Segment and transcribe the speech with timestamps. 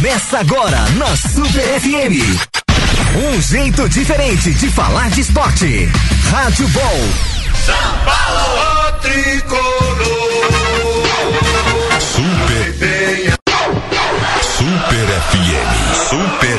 [0.00, 2.24] Começa agora na Super FM.
[3.16, 5.90] Um jeito diferente de falar de esporte.
[6.30, 7.00] Rádio Ball.
[7.66, 7.76] São
[8.06, 10.48] Paulo, tricolor.
[12.00, 13.34] Super.
[14.40, 16.08] Super FM.
[16.08, 16.49] Super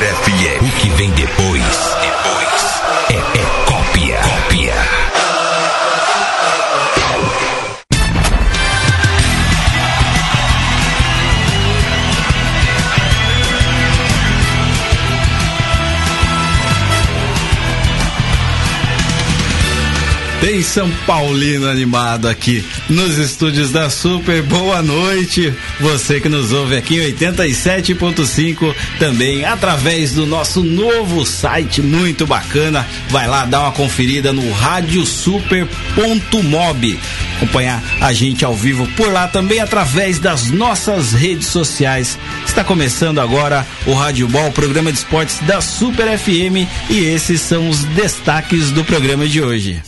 [20.72, 24.40] São Paulino animado aqui nos estúdios da Super.
[24.40, 31.82] Boa noite, você que nos ouve aqui em 87.5, também através do nosso novo site
[31.82, 32.88] muito bacana.
[33.10, 36.98] Vai lá dar uma conferida no radiosuper.mob.
[37.36, 42.18] Acompanhar a gente ao vivo por lá também através das nossas redes sociais.
[42.46, 47.68] Está começando agora o Rádio Ball, programa de esportes da Super FM, e esses são
[47.68, 49.82] os destaques do programa de hoje.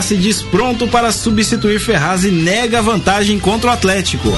[0.00, 4.32] Se diz pronto para substituir Ferraz e nega vantagem contra o Atlético.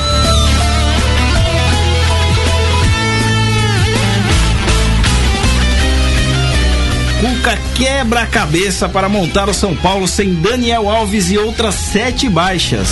[7.20, 12.28] Cuca quebra a cabeça para montar o São Paulo sem Daniel Alves e outras sete
[12.28, 12.88] baixas.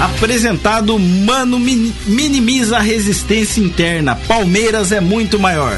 [0.00, 4.14] Apresentado, Mano minimiza a resistência interna.
[4.14, 5.76] Palmeiras é muito maior.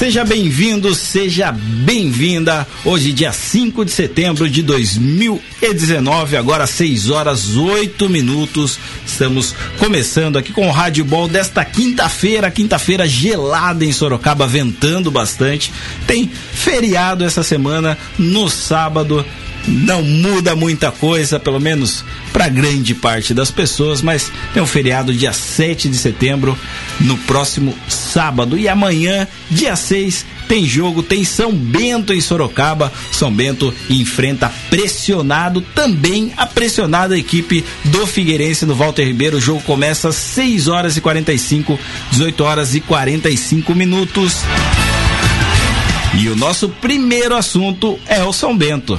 [0.00, 2.66] Seja bem-vindo, seja bem-vinda.
[2.86, 8.78] Hoje, dia 5 de setembro de 2019, agora 6 horas 8 minutos.
[9.06, 15.70] Estamos começando aqui com o Rádio Ball desta quinta-feira, quinta-feira gelada em Sorocaba, ventando bastante.
[16.06, 19.22] Tem feriado essa semana no sábado
[19.66, 25.12] não muda muita coisa, pelo menos para grande parte das pessoas, mas tem um feriado
[25.12, 26.56] dia 7 de setembro,
[27.00, 28.58] no próximo sábado.
[28.58, 32.92] E amanhã, dia 6, tem jogo, tem São Bento em Sorocaba.
[33.12, 39.36] São Bento enfrenta pressionado também a pressionada equipe do Figueirense no Walter Ribeiro.
[39.36, 41.78] O jogo começa às 6 horas e 45,
[42.10, 44.38] 18 horas e 45 minutos.
[46.18, 48.98] E o nosso primeiro assunto é o São Bento.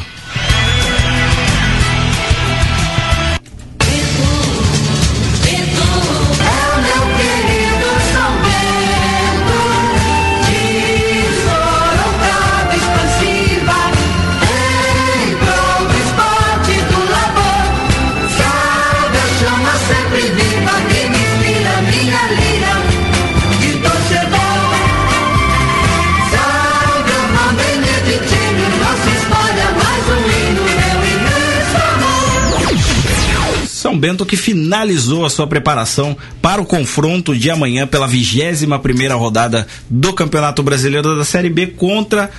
[34.11, 39.15] São Bento que finalizou a sua preparação para o confronto de amanhã pela 21 primeira
[39.15, 42.29] rodada do Campeonato Brasileiro da Série B contra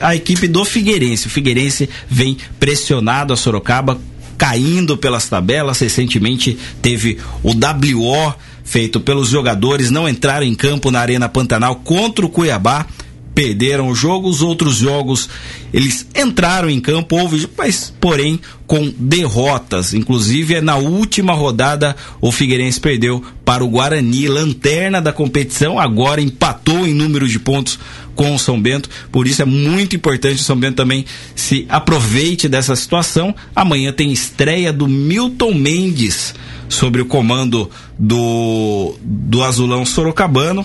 [0.00, 1.26] a equipe do Figueirense.
[1.26, 3.98] O Figueirense vem pressionado a Sorocaba,
[4.36, 5.80] caindo pelas tabelas.
[5.80, 12.26] Recentemente teve o WO feito pelos jogadores, não entraram em campo na Arena Pantanal contra
[12.26, 12.86] o Cuiabá
[13.34, 15.28] perderam o jogo, os outros jogos
[15.74, 19.92] eles entraram em campo, houve, mas porém com derrotas.
[19.92, 26.86] Inclusive na última rodada o Figueirense perdeu para o Guarani, lanterna da competição, agora empatou
[26.86, 27.76] em número de pontos
[28.14, 28.88] com o São Bento.
[29.10, 31.04] Por isso é muito importante o São Bento também
[31.34, 33.34] se aproveite dessa situação.
[33.52, 36.36] Amanhã tem estreia do Milton Mendes
[36.68, 37.68] sobre o comando
[37.98, 40.64] do do Azulão Sorocabano.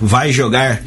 [0.00, 0.82] Vai jogar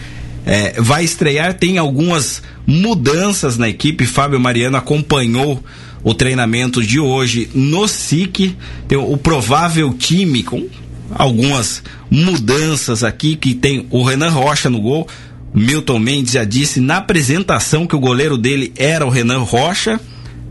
[0.46, 4.06] é, vai estrear, tem algumas mudanças na equipe.
[4.06, 5.64] Fábio Mariano acompanhou
[6.04, 8.56] o treinamento de hoje no SIC.
[8.88, 10.68] Tem o provável time com
[11.14, 11.82] algumas
[12.12, 15.08] mudanças aqui, que tem o Renan Rocha no gol.
[15.52, 20.00] Milton Mendes já disse na apresentação que o goleiro dele era o Renan Rocha.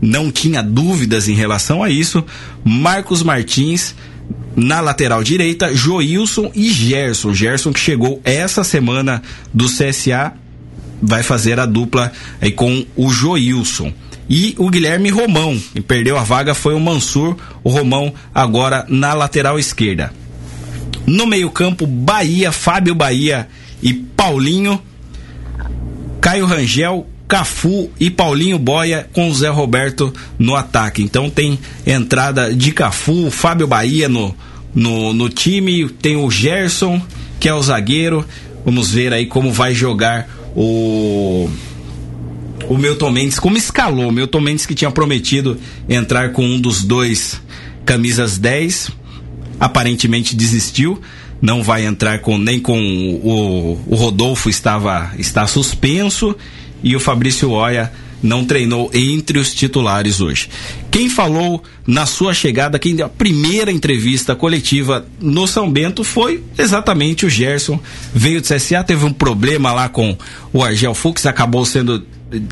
[0.01, 2.23] Não tinha dúvidas em relação a isso.
[2.65, 3.95] Marcos Martins
[4.55, 7.33] na lateral direita, Joilson e Gerson.
[7.33, 9.21] Gerson que chegou essa semana
[9.53, 10.33] do CSA
[11.01, 12.11] vai fazer a dupla
[12.41, 13.93] aí com o Joilson.
[14.27, 19.13] E o Guilherme Romão, e perdeu a vaga foi o Mansur, o Romão agora na
[19.13, 20.11] lateral esquerda.
[21.05, 23.47] No meio-campo, Bahia, Fábio Bahia
[23.83, 24.81] e Paulinho,
[26.19, 31.01] Caio Rangel, Cafu e Paulinho Boia com o Zé Roberto no ataque.
[31.01, 34.35] Então tem entrada de Cafu, Fábio Bahia no,
[34.73, 37.01] no, no time, tem o Gerson,
[37.39, 38.25] que é o zagueiro.
[38.63, 41.49] Vamos ver aí como vai jogar o
[42.67, 44.09] o Milton Mendes, como escalou.
[44.09, 45.57] O Milton Mendes que tinha prometido
[45.87, 47.39] entrar com um dos dois
[47.85, 48.89] camisas 10,
[49.59, 50.99] aparentemente desistiu.
[51.41, 56.35] Não vai entrar com nem com o, o Rodolfo estava está suspenso
[56.85, 57.91] e o Fabrício Oia
[58.21, 60.49] não treinou entre os titulares hoje.
[60.91, 66.43] Quem falou na sua chegada, quem deu a primeira entrevista coletiva no São Bento foi
[66.57, 67.79] exatamente o Gerson.
[68.13, 70.15] Veio do CSA, teve um problema lá com
[70.53, 72.05] o Argel Fux, acabou sendo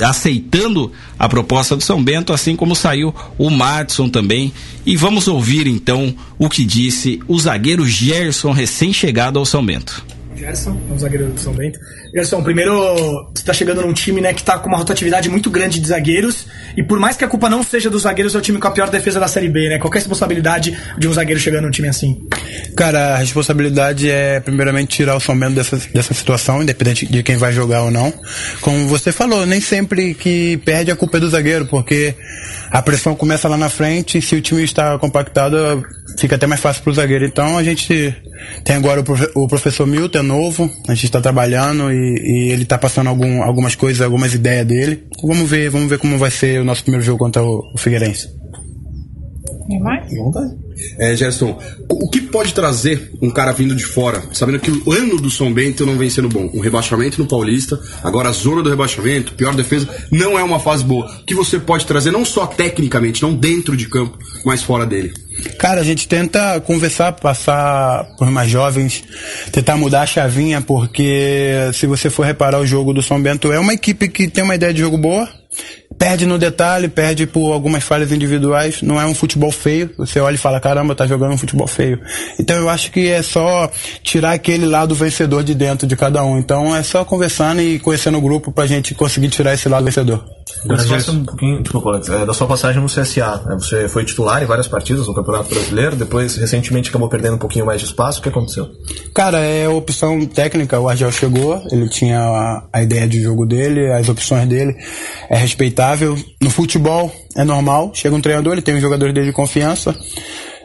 [0.04, 4.52] aceitando a proposta do São Bento, assim como saiu o Madison também.
[4.86, 10.04] E vamos ouvir então o que disse o zagueiro Gerson, recém-chegado ao São Bento.
[10.44, 11.80] Gerson, é um zagueiro do São Bento.
[12.14, 12.74] Gerson, primeiro,
[13.34, 16.46] você está chegando num time né, que está com uma rotatividade muito grande de zagueiros,
[16.76, 18.72] e por mais que a culpa não seja dos zagueiros, é o time com a
[18.72, 19.80] pior defesa da Série B, né?
[19.80, 22.28] Qual é a responsabilidade de um zagueiro chegando num time assim?
[22.76, 27.38] Cara, a responsabilidade é, primeiramente, tirar o São Bento dessa, dessa situação, independente de quem
[27.38, 28.14] vai jogar ou não.
[28.62, 32.16] Como você falou, nem sempre que perde a culpa é do zagueiro, porque
[32.72, 35.84] a pressão começa lá na frente, e se o time está compactado,
[36.18, 37.26] fica até mais fácil para o zagueiro.
[37.26, 38.16] Então a gente
[38.64, 42.52] tem agora o, profe o professor Milton, é novo, a gente está trabalhando e e,
[42.52, 45.04] ele está passando algum, algumas coisas, algumas ideias dele.
[45.08, 47.78] Então, vamos ver, vamos ver como vai ser o nosso primeiro jogo contra o, o
[47.78, 48.28] Figueirense.
[49.70, 50.12] E mais?
[50.98, 51.60] É, Gerson,
[51.90, 55.52] o que pode trazer um cara vindo de fora, sabendo que o ano do São
[55.54, 56.50] Bento não vem sendo bom?
[56.54, 60.84] Um rebaixamento no Paulista, agora a zona do rebaixamento, pior defesa, não é uma fase
[60.84, 61.06] boa.
[61.22, 65.14] O que você pode trazer, não só tecnicamente, não dentro de campo, mas fora dele?
[65.58, 69.04] Cara, a gente tenta conversar, passar por mais jovens,
[69.52, 73.60] tentar mudar a chavinha, porque se você for reparar o jogo do São Bento, é
[73.60, 75.28] uma equipe que tem uma ideia de jogo boa,
[75.98, 80.36] perde no detalhe, perde por algumas falhas individuais, não é um futebol feio, você olha
[80.36, 82.00] e fala, caramba, tá jogando um futebol feio.
[82.40, 83.70] Então eu acho que é só
[84.02, 86.38] tirar aquele lado vencedor de dentro de cada um.
[86.38, 90.24] Então é só conversando e conhecendo o grupo pra gente conseguir tirar esse lado vencedor.
[90.66, 93.42] Você um pouquinho, desculpa, é, da sua passagem no CSA.
[93.46, 93.56] Né?
[93.56, 97.66] Você foi titular em várias partidas no Campeonato Brasileiro, depois recentemente acabou perdendo um pouquinho
[97.66, 98.20] mais de espaço.
[98.20, 98.70] O que aconteceu?
[99.14, 100.80] Cara, é opção técnica.
[100.80, 104.76] O Argel chegou, ele tinha a, a ideia de jogo dele, as opções dele.
[105.30, 106.18] É respeitável.
[106.42, 107.92] No futebol é normal.
[107.94, 109.96] Chega um treinador, ele tem um jogador dele de confiança.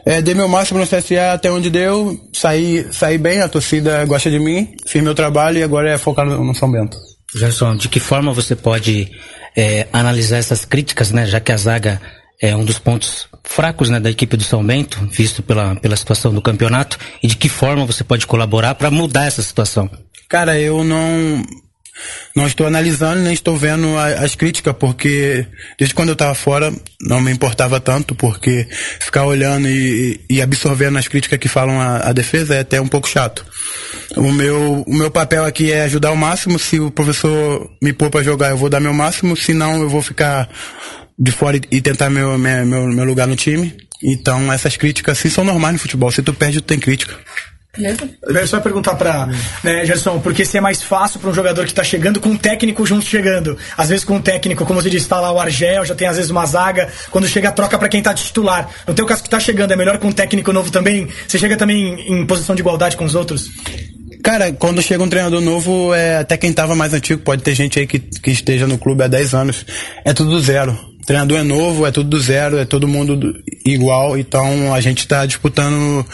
[0.05, 4.31] É, dei meu máximo no CSA até onde deu, saí, saí bem, a torcida gosta
[4.31, 6.97] de mim, fiz meu trabalho e agora é focar no, no São Bento.
[7.35, 9.11] Gerson, de que forma você pode
[9.55, 12.01] é, analisar essas críticas, né, já que a zaga
[12.41, 16.33] é um dos pontos fracos né, da equipe do São Bento, visto pela, pela situação
[16.33, 19.89] do campeonato, e de que forma você pode colaborar para mudar essa situação?
[20.29, 21.43] Cara, eu não
[22.35, 25.45] não estou analisando nem estou vendo a, as críticas, porque
[25.77, 28.67] desde quando eu estava fora não me importava tanto, porque
[28.99, 32.87] ficar olhando e, e absorvendo as críticas que falam a, a, defesa é até um
[32.87, 33.45] pouco chato.
[34.15, 36.59] O meu, o meu papel aqui é ajudar ao máximo.
[36.59, 39.35] Se o professor me pôr para jogar, eu vou dar meu máximo.
[39.37, 40.49] Se não, eu vou ficar
[41.17, 43.75] de fora e, e tentar meu, meu, meu lugar no time.
[44.01, 46.11] Então, essas críticas sim são normais no futebol.
[46.11, 47.15] Se tu perde, tu tem crítica.
[47.79, 48.09] Beleza?
[48.21, 49.29] Eu só perguntar pra
[49.63, 52.37] né, Gerson, porque se é mais fácil para um jogador que está chegando com um
[52.37, 53.57] técnico junto chegando.
[53.77, 56.17] Às vezes com um técnico, como você disse, está lá o Argel, já tem às
[56.17, 56.89] vezes uma zaga.
[57.09, 58.69] Quando chega, troca para quem está titular.
[58.85, 61.07] No teu caso que está chegando, é melhor com um técnico novo também?
[61.27, 63.49] Você chega também em posição de igualdade com os outros?
[64.21, 67.79] Cara, quando chega um treinador novo, é, até quem estava mais antigo, pode ter gente
[67.79, 69.65] aí que, que esteja no clube há 10 anos.
[70.03, 70.77] É tudo do zero
[71.09, 73.33] treinador é novo, é tudo do zero, é todo mundo do,
[73.65, 76.05] igual, então a gente está disputando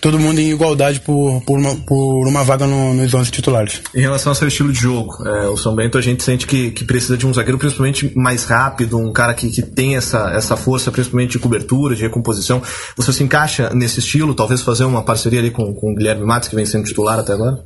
[0.00, 3.82] todo mundo em igualdade por, por, uma, por uma vaga no, nos 11 titulares.
[3.92, 6.70] Em relação ao seu estilo de jogo, é, o São Bento a gente sente que,
[6.70, 10.56] que precisa de um zagueiro principalmente mais rápido, um cara que, que tem essa, essa
[10.56, 12.62] força principalmente de cobertura, de recomposição.
[12.96, 16.48] Você se encaixa nesse estilo, talvez fazer uma parceria ali com, com o Guilherme Matos,
[16.48, 17.58] que vem sendo titular até agora?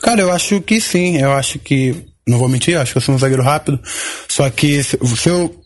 [0.00, 1.94] Cara, eu acho que sim, eu acho que
[2.26, 3.78] não vou mentir, acho que eu sou um zagueiro rápido.
[4.26, 4.96] Só que se
[5.28, 5.59] eu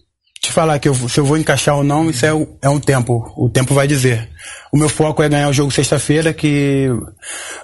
[0.44, 2.30] te falar que eu, se eu vou encaixar ou não, isso é,
[2.62, 3.32] é um tempo.
[3.36, 4.28] O tempo vai dizer.
[4.72, 6.88] O meu foco é ganhar o jogo sexta-feira, que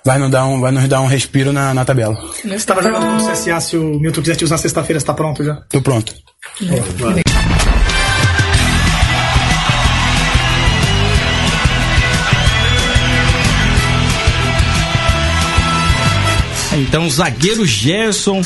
[0.04, 2.14] vai nos dar um, vai nos dar um respiro na, na tabela.
[2.42, 5.44] Você estava jogando com o CSA, se o Milton quiser te usar sexta-feira, está pronto
[5.44, 5.56] já?
[5.68, 6.14] Tô pronto.
[16.72, 18.42] Então, zagueiro Gerson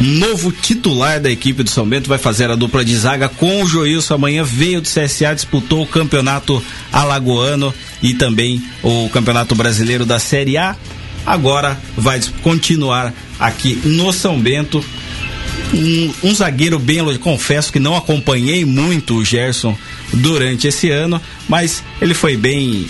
[0.00, 3.66] novo titular da equipe do São Bento, vai fazer a dupla de zaga com o
[3.66, 4.14] Joilson.
[4.14, 10.56] Amanhã veio do CSA, disputou o campeonato alagoano e também o campeonato brasileiro da Série
[10.56, 10.74] A.
[11.26, 14.84] Agora vai continuar aqui no São Bento.
[15.72, 19.76] Um, um zagueiro bem, confesso que não acompanhei muito o Gerson
[20.12, 22.86] durante esse ano, mas ele foi bem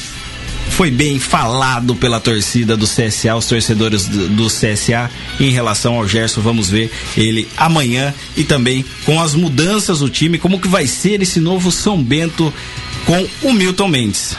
[0.71, 6.41] foi bem falado pela torcida do CSA, os torcedores do, CSA em relação ao Gerson.
[6.41, 11.21] Vamos ver ele amanhã e também com as mudanças do time, como que vai ser
[11.21, 12.53] esse novo São Bento
[13.05, 14.37] com o Milton Mendes.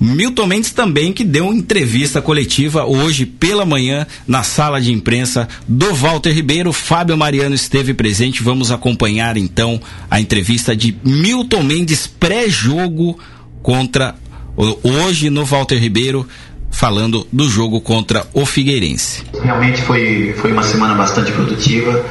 [0.00, 5.92] Milton Mendes também que deu entrevista coletiva hoje pela manhã na sala de imprensa do
[5.92, 6.72] Walter Ribeiro.
[6.72, 8.42] Fábio Mariano esteve presente.
[8.42, 13.18] Vamos acompanhar então a entrevista de Milton Mendes pré-jogo
[13.60, 14.14] contra
[14.56, 16.26] hoje no Walter Ribeiro
[16.70, 19.24] falando do jogo contra o Figueirense.
[19.42, 22.04] Realmente foi foi uma semana bastante produtiva.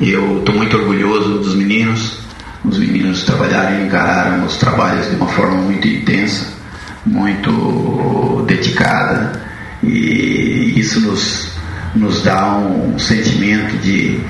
[0.00, 2.18] Eu estou muito orgulhoso dos meninos.
[2.64, 6.57] Os meninos trabalharam e encararam os trabalhos de uma forma muito intensa
[7.06, 9.40] muito dedicada
[9.82, 11.52] e isso nos,
[11.94, 14.20] nos dá um sentimento de,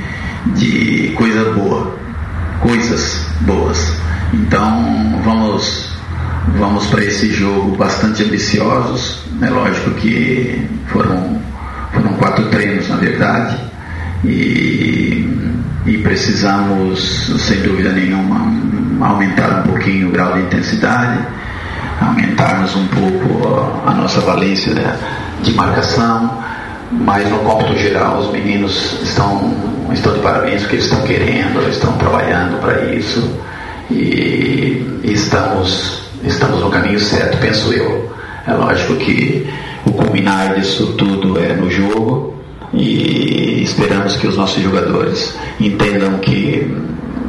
[0.55, 1.97] de coisa boa,
[2.61, 3.93] coisas boas.
[4.33, 5.89] Então vamos,
[6.59, 9.23] vamos para esse jogo bastante ambiciosos.
[9.41, 11.41] É lógico que foram,
[11.93, 13.59] foram quatro treinos na verdade
[14.25, 15.27] e,
[15.87, 21.19] e precisamos, sem dúvida nenhuma, aumentar um pouquinho o grau de intensidade
[22.01, 24.97] aumentarmos um pouco a nossa valência né,
[25.43, 26.43] de marcação,
[26.91, 29.53] mas no cômputo geral os meninos estão,
[29.93, 33.39] estão de parabéns porque eles estão querendo, estão trabalhando para isso
[33.91, 38.09] e, e estamos, estamos no caminho certo, penso eu.
[38.47, 39.47] É lógico que
[39.85, 42.35] o culminar disso tudo é no jogo
[42.73, 46.75] e esperamos que os nossos jogadores entendam que,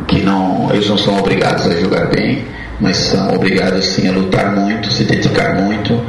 [0.07, 2.45] que não, eles não são obrigados a jogar bem,
[2.79, 5.99] mas são obrigados sim a lutar muito, se dedicar muito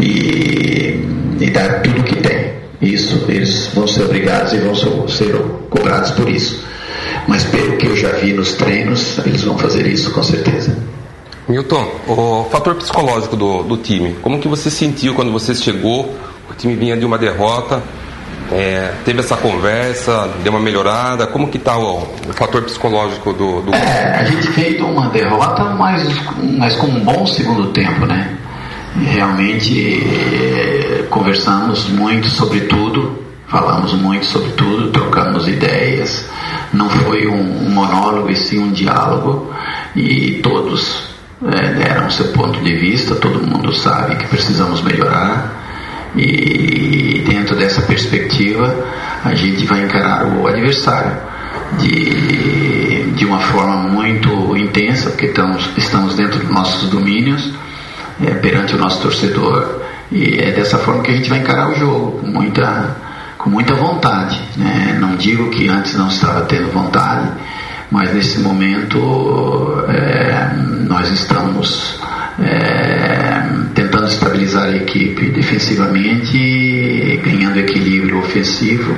[0.00, 1.00] e,
[1.40, 2.54] e dar tudo o que tem.
[2.80, 5.34] Isso, eles vão ser obrigados e vão ser
[5.70, 6.64] cobrados por isso.
[7.26, 10.76] Mas pelo que eu já vi nos treinos, eles vão fazer isso com certeza.
[11.48, 16.14] Milton, o fator psicológico do, do time, como que você sentiu quando você chegou?
[16.50, 17.82] O time vinha de uma derrota,
[18.54, 21.26] é, teve essa conversa, deu uma melhorada?
[21.26, 23.74] Como que está o, o, fator psicológico do, do...
[23.74, 26.06] É, a gente fez uma derrota, mas,
[26.56, 28.36] mas com um bom segundo tempo, né?
[28.96, 36.24] Realmente é, conversamos muito sobre tudo, falamos muito sobre tudo, trocamos ideias.
[36.72, 39.52] Não foi um, um monólogo, e sim um diálogo.
[39.96, 41.08] E todos
[41.44, 45.64] é, deram seu ponto de vista, todo mundo sabe que precisamos melhorar
[46.16, 47.13] e
[47.44, 48.74] dentro dessa perspectiva,
[49.22, 51.12] a gente vai encarar o adversário
[51.78, 57.50] de, de uma forma muito intensa, porque estamos, estamos dentro dos nossos domínios,
[58.24, 61.74] é, perante o nosso torcedor, e é dessa forma que a gente vai encarar o
[61.74, 62.96] jogo, com muita,
[63.36, 64.40] com muita vontade.
[64.56, 64.96] Né?
[64.98, 67.30] Não digo que antes não estava tendo vontade,
[67.90, 70.50] mas nesse momento é,
[70.88, 72.00] nós estamos
[72.42, 73.43] é,
[73.74, 78.94] tentando estabilizar a equipe defensivamente, ganhando equilíbrio ofensivo,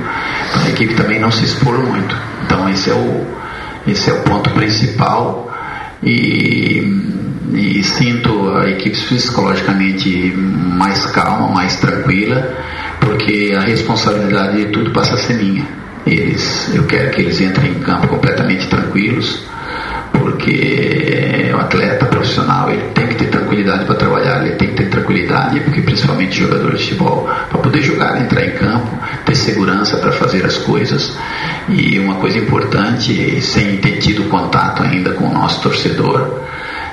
[0.51, 2.15] para a equipe também não se expor muito.
[2.45, 3.25] Então esse é o,
[3.87, 5.51] esse é o ponto principal
[6.03, 6.83] e,
[7.53, 12.55] e sinto a equipe psicologicamente mais calma, mais tranquila,
[12.99, 15.65] porque a responsabilidade de tudo passa a ser minha.
[16.05, 19.43] Eles, eu quero que eles entrem em campo completamente tranquilos,
[20.27, 24.89] porque o atleta profissional ele tem que ter tranquilidade para trabalhar, ele tem que ter
[24.89, 28.89] tranquilidade, porque principalmente jogadores de futebol, para poder jogar, entrar em campo,
[29.25, 31.17] ter segurança para fazer as coisas.
[31.69, 36.41] E uma coisa importante, sem ter tido contato ainda com o nosso torcedor,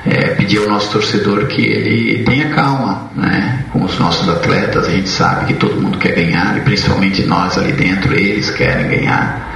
[0.06, 4.86] é, pedir ao nosso torcedor que ele tenha calma né, com os nossos atletas.
[4.86, 8.88] A gente sabe que todo mundo quer ganhar, e principalmente nós ali dentro, eles querem
[8.88, 9.53] ganhar.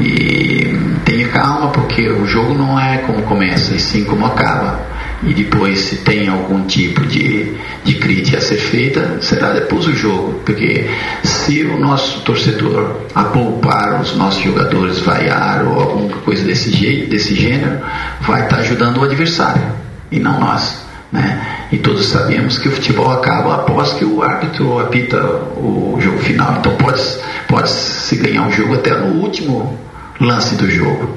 [0.00, 4.86] E tenha calma, porque o jogo não é como começa, e sim como acaba.
[5.22, 9.92] E depois, se tem algum tipo de, de crítica a ser feita, será depois do
[9.92, 10.40] jogo.
[10.44, 10.88] Porque
[11.24, 17.34] se o nosso torcedor apoupar os nossos jogadores, vaiar ou alguma coisa desse, jeito, desse
[17.34, 17.80] gênero,
[18.20, 19.62] vai estar ajudando o adversário
[20.10, 20.86] e não nós.
[21.10, 21.66] Né?
[21.72, 25.20] E todos sabemos que o futebol acaba após que o árbitro apita
[25.56, 26.56] o jogo final.
[26.60, 27.02] Então pode,
[27.48, 29.76] pode se ganhar um jogo até no último
[30.20, 31.16] lance do jogo.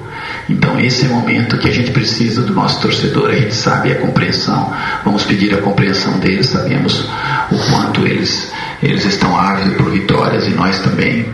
[0.49, 3.91] Então esse é o momento que a gente precisa do nosso torcedor, a gente sabe
[3.91, 4.71] a compreensão,
[5.03, 7.07] vamos pedir a compreensão deles, sabemos
[7.51, 11.25] o quanto eles, eles estão ávidos por vitórias e nós também,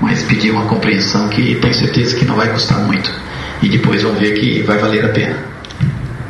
[0.00, 3.12] mas pedir uma compreensão que tenho certeza que não vai custar muito.
[3.62, 5.36] E depois vão ver que vai valer a pena.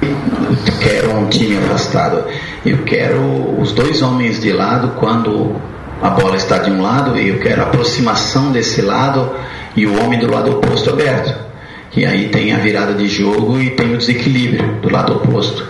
[0.03, 2.25] Eu quero um time afastado,
[2.67, 5.61] eu quero os dois homens de lado quando
[6.03, 9.31] a bola está de um lado, eu quero a aproximação desse lado
[9.77, 11.35] e o homem do lado oposto aberto.
[11.97, 15.67] E aí tem a virada de jogo e tem o desequilíbrio do lado oposto.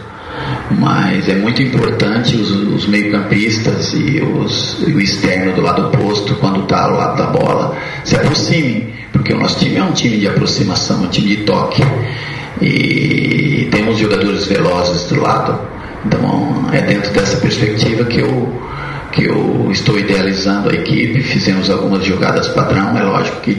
[0.70, 6.62] Mas é muito importante os, os meio-campistas e, e o externo do lado oposto, quando
[6.62, 10.28] está ao lado da bola, se aproximem, porque o nosso time é um time de
[10.28, 11.82] aproximação, um time de toque.
[12.60, 15.58] E temos jogadores velozes do lado.
[16.06, 18.69] Então é dentro dessa perspectiva que eu
[19.12, 23.58] que eu estou idealizando a equipe, fizemos algumas jogadas padrão, é lógico que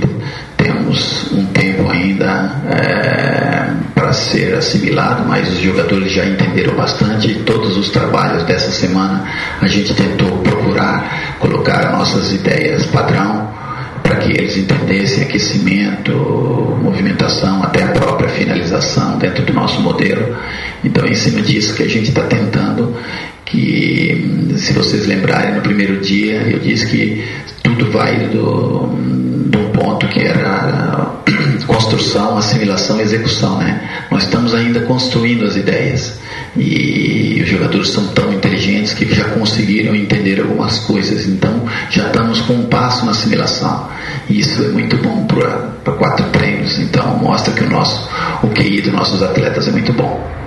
[0.57, 7.33] temos um tempo ainda é, para ser assimilado, mas os jogadores já entenderam bastante.
[7.45, 9.23] Todos os trabalhos dessa semana
[9.59, 13.49] a gente tentou procurar colocar nossas ideias padrão
[14.03, 16.11] para que eles entendessem aquecimento,
[16.81, 20.35] movimentação, até a própria finalização dentro do nosso modelo.
[20.83, 22.95] Então, em cima disso que a gente está tentando
[23.51, 27.23] que, se vocês lembrarem, no primeiro dia eu disse que
[27.61, 28.87] tudo vai do,
[29.47, 31.19] do ponto que era
[31.67, 34.05] construção, assimilação e execução, né?
[34.09, 36.19] Nós estamos ainda construindo as ideias
[36.55, 42.41] e os jogadores são tão inteligentes que já conseguiram entender algumas coisas, então já estamos
[42.41, 43.89] com um passo na assimilação.
[44.29, 48.09] E isso é muito bom para quatro treinos, então mostra que o nosso
[48.43, 50.41] o QI dos nossos atletas é muito bom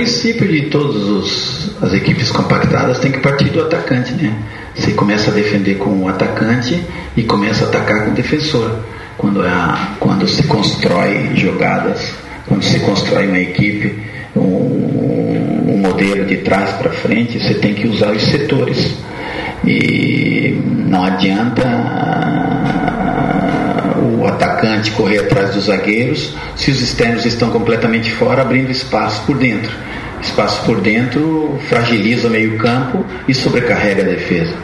[0.00, 4.34] princípio de todas as equipes compactadas tem que partir do atacante, né?
[4.74, 6.82] Você começa a defender com o atacante
[7.14, 8.78] e começa a atacar com o defensor.
[9.18, 12.14] Quando, é a, quando se constrói jogadas,
[12.46, 14.02] quando se constrói uma equipe,
[14.34, 18.94] um, um modelo de trás para frente, você tem que usar os setores.
[19.66, 21.62] E não adianta
[24.00, 29.36] o atacante correr atrás dos zagueiros se os externos estão completamente fora, abrindo espaço por
[29.36, 29.70] dentro.
[30.22, 34.54] Espaço por dentro fragiliza o meio-campo e sobrecarrega a defesa.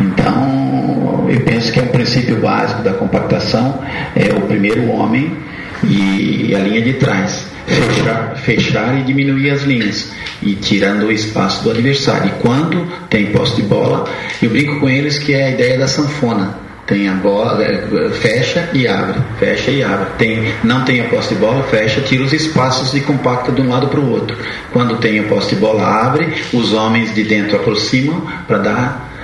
[0.00, 3.82] Então, eu penso que é um princípio básico da compactação
[4.14, 5.36] é o primeiro homem
[5.82, 7.46] e a linha de trás.
[7.66, 12.28] Fechar, fechar e diminuir as linhas e tirando o espaço do adversário.
[12.28, 14.04] E quando tem posse de bola,
[14.42, 18.68] eu brinco com eles que é a ideia da sanfona tem a bola, é, fecha
[18.72, 20.06] e abre, fecha e abre.
[20.18, 23.68] Tem, não tem a posse de bola, fecha, tira os espaços e compacta de um
[23.68, 24.36] lado para o outro.
[24.72, 29.14] Quando tem a posse de bola, abre, os homens de dentro aproximam para dar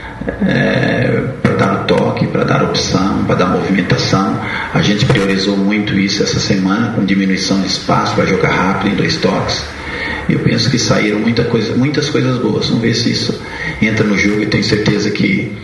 [0.46, 4.38] é, para dar o toque, para dar opção, para dar movimentação.
[4.73, 8.96] A gente priorizou muito isso essa semana, com diminuição de espaço para jogar rápido em
[8.96, 9.64] dois toques.
[10.29, 12.66] Eu penso que saíram muita coisa, muitas coisas boas.
[12.66, 13.40] Vamos ver se isso
[13.81, 15.57] entra no jogo e tenho certeza que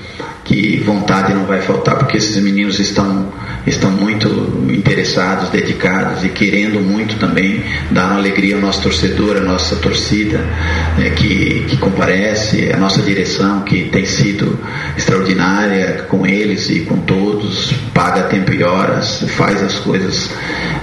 [0.46, 3.32] que vontade não vai faltar, porque esses meninos estão,
[3.66, 4.28] estão muito
[4.70, 10.38] interessados, dedicados e querendo muito também dar uma alegria ao nosso torcedor, à nossa torcida
[10.96, 14.56] né, que, que comparece, a nossa direção que tem sido
[14.96, 20.30] extraordinária com eles e com todos, paga tempo e horas, faz as coisas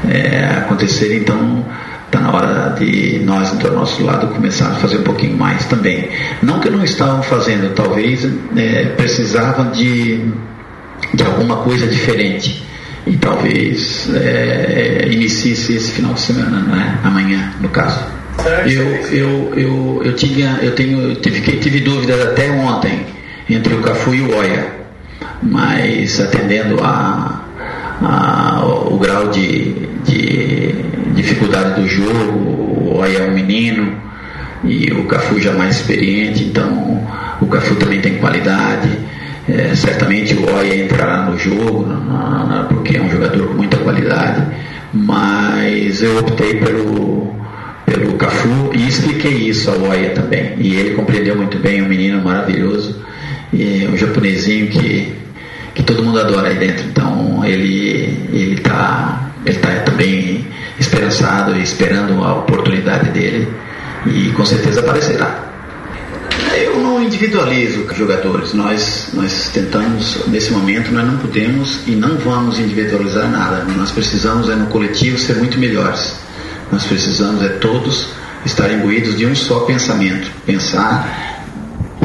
[0.10, 1.20] é, acontecerem.
[1.20, 1.66] Então,
[2.14, 6.10] Está na hora de nós, do nosso lado, começar a fazer um pouquinho mais também.
[6.44, 8.24] Não que não estavam fazendo, talvez
[8.56, 10.24] é, precisavam de,
[11.12, 12.64] de alguma coisa diferente.
[13.08, 17.08] E talvez é, inicie esse final de semana, é?
[17.08, 18.06] amanhã, no caso.
[18.68, 23.08] Eu, eu, eu, eu, tinha, eu tenho, eu tive, tive dúvidas até ontem
[23.50, 24.68] entre o Cafu e o Oia,
[25.42, 27.44] mas atendendo a,
[28.04, 29.74] a, o grau de,
[30.06, 33.96] de dificuldade do jogo, o Oia é um menino
[34.64, 37.08] e o Cafu já mais experiente, então
[37.42, 38.90] o Cafu também tem qualidade.
[39.48, 43.78] É, certamente o Oia entrará no jogo, na, na, porque é um jogador com muita
[43.78, 44.42] qualidade,
[44.94, 47.36] mas eu optei pelo,
[47.86, 50.54] pelo Cafu e expliquei isso ao Oia também.
[50.58, 53.04] E ele compreendeu muito bem, um menino maravilhoso,
[53.52, 55.14] e um japonesinho que,
[55.76, 56.86] que todo mundo adora aí dentro.
[56.88, 60.46] Então ele está ele tá também
[60.84, 63.52] esperançado e esperando a oportunidade dele
[64.06, 65.52] e com certeza aparecerá.
[66.56, 72.60] Eu não individualizo jogadores, nós, nós tentamos, nesse momento, nós não podemos e não vamos
[72.60, 73.64] individualizar nada.
[73.76, 76.16] Nós precisamos, é no coletivo, ser muito melhores.
[76.72, 78.10] Nós precisamos, é todos
[78.46, 81.42] estar imbuídos de um só pensamento, pensar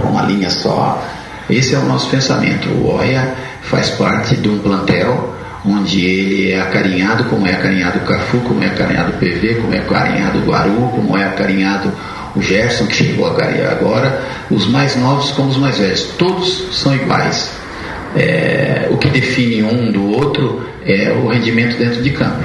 [0.02, 1.04] uma linha só.
[1.50, 2.68] Esse é o nosso pensamento.
[2.68, 5.37] O OIA faz parte de um plantel
[5.68, 9.74] onde ele é acarinhado, como é acarinhado o Cafu, como é acarinhado o PV, como
[9.74, 11.92] é acarinhado o Guaru, como é acarinhado
[12.34, 16.02] o Gerson, que chegou a acarinhar agora, os mais novos como os mais velhos.
[16.18, 17.52] Todos são iguais.
[18.16, 22.42] É, o que define um do outro é o rendimento dentro de campo.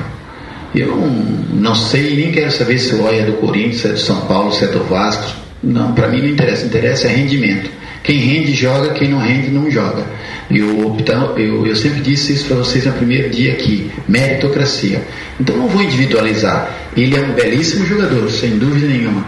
[0.76, 4.00] Eu não, não sei nem quero saber se o Lóia é do Corinthians, é do
[4.00, 5.32] São Paulo, se é do Vasco.
[5.62, 6.66] Não, para mim não interessa.
[6.66, 7.70] Interessa é rendimento.
[8.04, 10.06] Quem rende joga, quem não rende não joga.
[10.52, 10.98] Eu,
[11.38, 15.02] eu, eu sempre disse isso para vocês no primeiro dia aqui: meritocracia.
[15.40, 16.70] Então não vou individualizar.
[16.98, 19.26] Ele é um belíssimo jogador, sem dúvida nenhuma.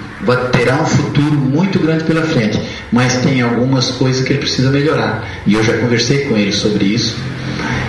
[0.51, 2.59] Terá um futuro muito grande pela frente,
[2.91, 5.25] mas tem algumas coisas que ele precisa melhorar.
[5.47, 7.17] E eu já conversei com ele sobre isso.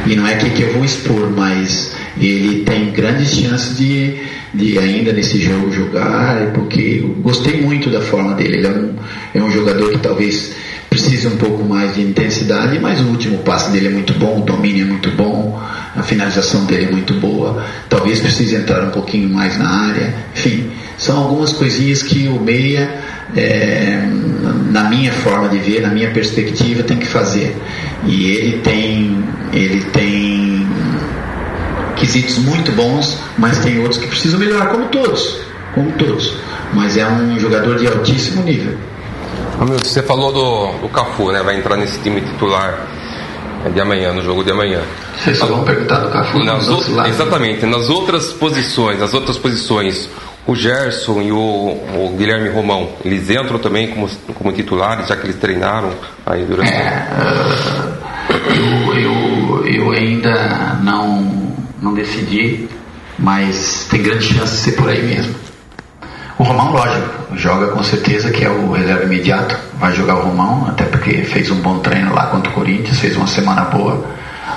[0.07, 4.15] E não é aqui que eu vou expor, mas ele tem grandes chances de,
[4.55, 8.59] de ainda nesse jogo jogar, porque eu gostei muito da forma dele.
[8.59, 8.95] Ele é um,
[9.35, 10.55] é um jogador que talvez
[10.89, 14.45] precisa um pouco mais de intensidade, mas o último passe dele é muito bom, o
[14.45, 15.61] domínio é muito bom,
[15.95, 17.63] a finalização dele é muito boa.
[17.89, 20.15] Talvez precise entrar um pouquinho mais na área.
[20.35, 22.95] Enfim, são algumas coisinhas que o meia,
[23.37, 24.09] é,
[24.71, 27.55] na minha forma de ver, na minha perspectiva, tem que fazer.
[28.07, 30.67] E ele tem, ele tem
[31.97, 35.41] quesitos muito bons, mas tem outros que precisam melhorar, como todos,
[35.75, 36.35] como todos.
[36.73, 38.77] Mas é um jogador de altíssimo nível.
[39.61, 41.43] Hamilton, você falou do, do Cafu, né?
[41.43, 42.87] Vai entrar nesse time titular
[43.73, 44.81] de amanhã, no jogo de amanhã.
[45.17, 47.15] Vocês só vão perguntar do Cafu nas lados.
[47.15, 47.65] Exatamente.
[47.67, 50.09] Nas outras posições, nas outras posições,
[50.47, 55.27] o Gerson e o, o, Guilherme Romão, eles entram também como, como titulares, já que
[55.27, 55.91] eles treinaram
[56.25, 58.07] aí durante é, uh,
[58.55, 61.46] eu, eu, eu ainda não,
[61.87, 62.69] não decidi,
[63.17, 65.35] mas tem grande chance de ser por aí mesmo.
[66.39, 69.57] O Romão, lógico, joga com certeza que é o reserva imediato.
[69.79, 73.17] Vai jogar o Romão, até porque fez um bom treino lá contra o Corinthians, fez
[73.17, 74.05] uma semana boa.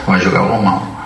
[0.06, 1.00] Vai jogar o Romão.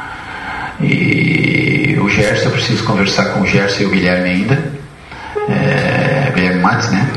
[0.82, 4.72] E o Gerson, eu preciso conversar com o Gerson e o Guilherme ainda.
[5.50, 7.08] É, Guilherme Matos, né?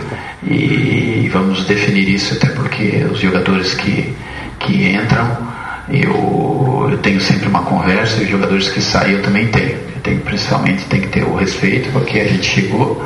[0.43, 4.15] E vamos definir isso, até porque os jogadores que,
[4.59, 5.56] que entram,
[5.89, 9.79] eu, eu tenho sempre uma conversa, e os jogadores que saem eu também tenho.
[9.95, 13.05] Eu tenho principalmente tem que ter o respeito, porque a gente chegou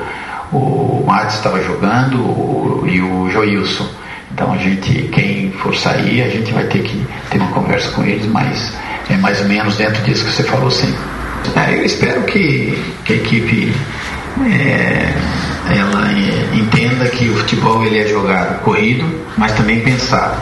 [0.53, 3.89] o Matos estava jogando o, e o Joilson.
[4.33, 8.05] Então a gente, quem for sair, a gente vai ter que ter uma conversa com
[8.05, 8.73] eles, mas
[9.09, 10.93] é mais ou menos dentro disso que você falou sim.
[11.57, 13.73] É, eu espero que, que a equipe
[14.43, 15.13] é,
[15.77, 19.05] ela é, entenda que o futebol ele é jogado corrido,
[19.37, 20.41] mas também pensado.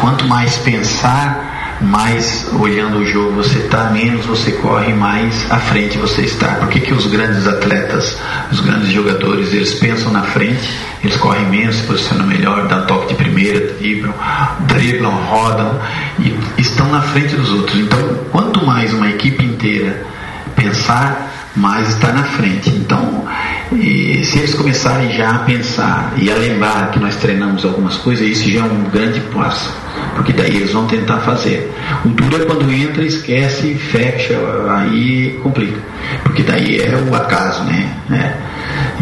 [0.00, 1.51] Quanto mais pensar,
[1.82, 6.54] mais olhando o jogo você está, menos você corre, mais à frente você está.
[6.56, 8.18] Por que, que os grandes atletas,
[8.50, 10.70] os grandes jogadores, eles pensam na frente,
[11.02, 14.14] eles correm menos, se posicionam melhor, dão toque de primeira, driblam,
[14.60, 15.80] driblam, rodam
[16.18, 17.78] e estão na frente dos outros.
[17.80, 17.98] Então,
[18.30, 20.06] quanto mais uma equipe inteira
[20.54, 22.70] pensar, mais está na frente.
[22.70, 23.24] Então,
[23.70, 28.50] se eles começarem já a pensar e a lembrar que nós treinamos algumas coisas, isso
[28.50, 29.82] já é um grande passo
[30.14, 31.72] porque daí eles vão tentar fazer.
[32.04, 34.38] O duro é quando entra, esquece, fecha,
[34.68, 35.78] aí complica,
[36.22, 37.96] porque daí é o acaso, né?
[38.10, 38.52] É.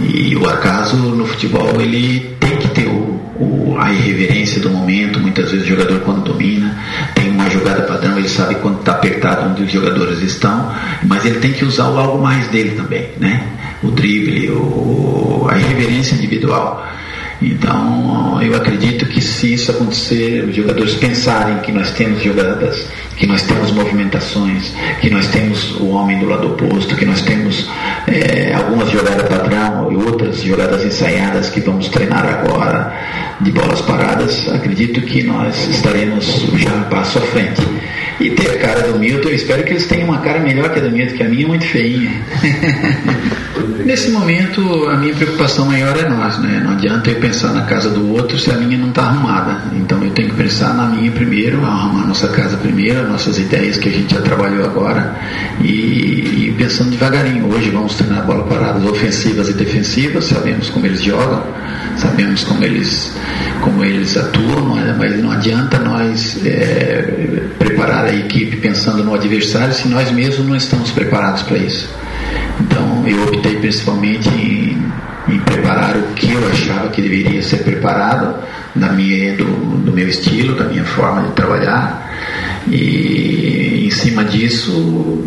[0.03, 5.21] E o acaso no futebol ele tem que ter o, o, a irreverência do momento.
[5.21, 6.77] Muitas vezes o jogador quando domina
[7.61, 10.73] jogada padrão, ele sabe quando está apertado onde os jogadores estão,
[11.05, 13.47] mas ele tem que usar o algo mais dele também, né?
[13.83, 16.87] O drible, o, a irreverência individual.
[17.43, 22.87] Então, eu acredito que se isso acontecer, os jogadores pensarem que nós temos jogadas,
[23.21, 27.69] que nós temos movimentações, que nós temos o homem do lado oposto, que nós temos
[28.09, 32.91] é, algumas jogadas padrão e outras jogadas ensaiadas que vamos treinar agora
[33.39, 37.61] de bolas paradas, acredito que nós estaremos já um passo à frente.
[38.21, 40.79] E ter a cara do Milton, eu espero que eles tenham uma cara melhor que
[40.79, 42.11] a do Milton, que a minha é muito feinha.
[43.85, 46.61] Nesse momento, a minha preocupação maior é nós, né?
[46.63, 49.63] Não adianta eu pensar na casa do outro se a minha não está arrumada.
[49.75, 53.77] Então eu tenho que pensar na minha primeiro, arrumar a nossa casa primeiro, nossas ideias
[53.79, 55.17] que a gente já trabalhou agora
[55.61, 57.53] e, e pensando devagarinho.
[57.53, 61.43] Hoje vamos treinar bola paradas ofensivas e defensivas, sabemos como eles jogam,
[61.97, 63.17] sabemos como eles,
[63.63, 69.89] como eles atuam, mas não adianta nós é, preparar a equipe pensando no adversário se
[69.89, 71.89] nós mesmos não estamos preparados para isso.
[72.61, 74.77] Então eu optei principalmente em,
[75.33, 78.35] em, preparar o que eu achava que deveria ser preparado
[78.75, 82.11] da minha, do, do meu estilo, da minha forma de trabalhar
[82.69, 85.19] e em cima disso,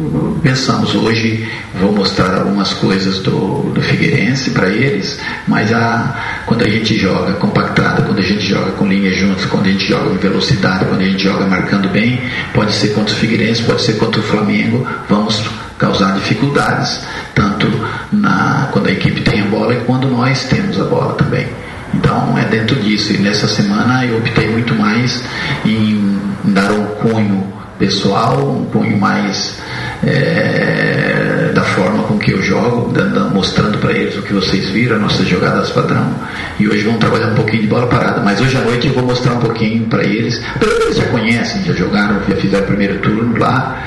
[0.42, 0.96] pensamos.
[0.96, 1.46] Hoje
[1.82, 7.34] vou mostrar algumas coisas do, do Figueirense para eles, mas a, quando a gente joga
[7.34, 11.02] compactada, quando a gente joga com linhas juntas, quando a gente joga em velocidade, quando
[11.02, 12.22] a gente joga marcando bem,
[12.54, 15.44] pode ser contra o Figueirense, pode ser contra o Flamengo, vamos
[15.78, 17.02] causar dificuldades,
[17.36, 17.68] tanto
[18.14, 21.48] na, quando a equipe tem a bola e quando nós temos a bola também.
[21.94, 23.14] Então é dentro disso.
[23.14, 25.22] E nessa semana eu optei muito mais
[25.66, 29.60] em dar um cunho pessoal, um cunho mais
[30.06, 34.96] é, da forma com que eu jogo, dando, mostrando para eles o que vocês viram,
[34.96, 36.16] as nossas jogadas padrão.
[36.58, 38.22] E hoje vamos trabalhar um pouquinho de bola parada.
[38.22, 40.42] Mas hoje à noite eu vou mostrar um pouquinho para eles.
[40.62, 43.84] Eles já conhecem, já jogaram, já fizeram o primeiro turno lá.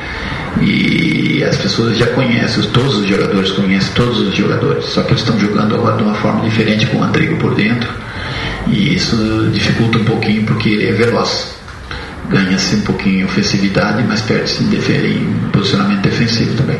[0.61, 5.21] E as pessoas já conhecem, todos os jogadores conhecem todos os jogadores, só que eles
[5.21, 7.91] estão jogando agora de uma forma diferente com o Andrigo por dentro.
[8.67, 11.57] E isso dificulta um pouquinho porque ele é veloz.
[12.29, 16.79] Ganha-se um pouquinho em ofensividade, mas perde-se em, posicionamento defensivo também.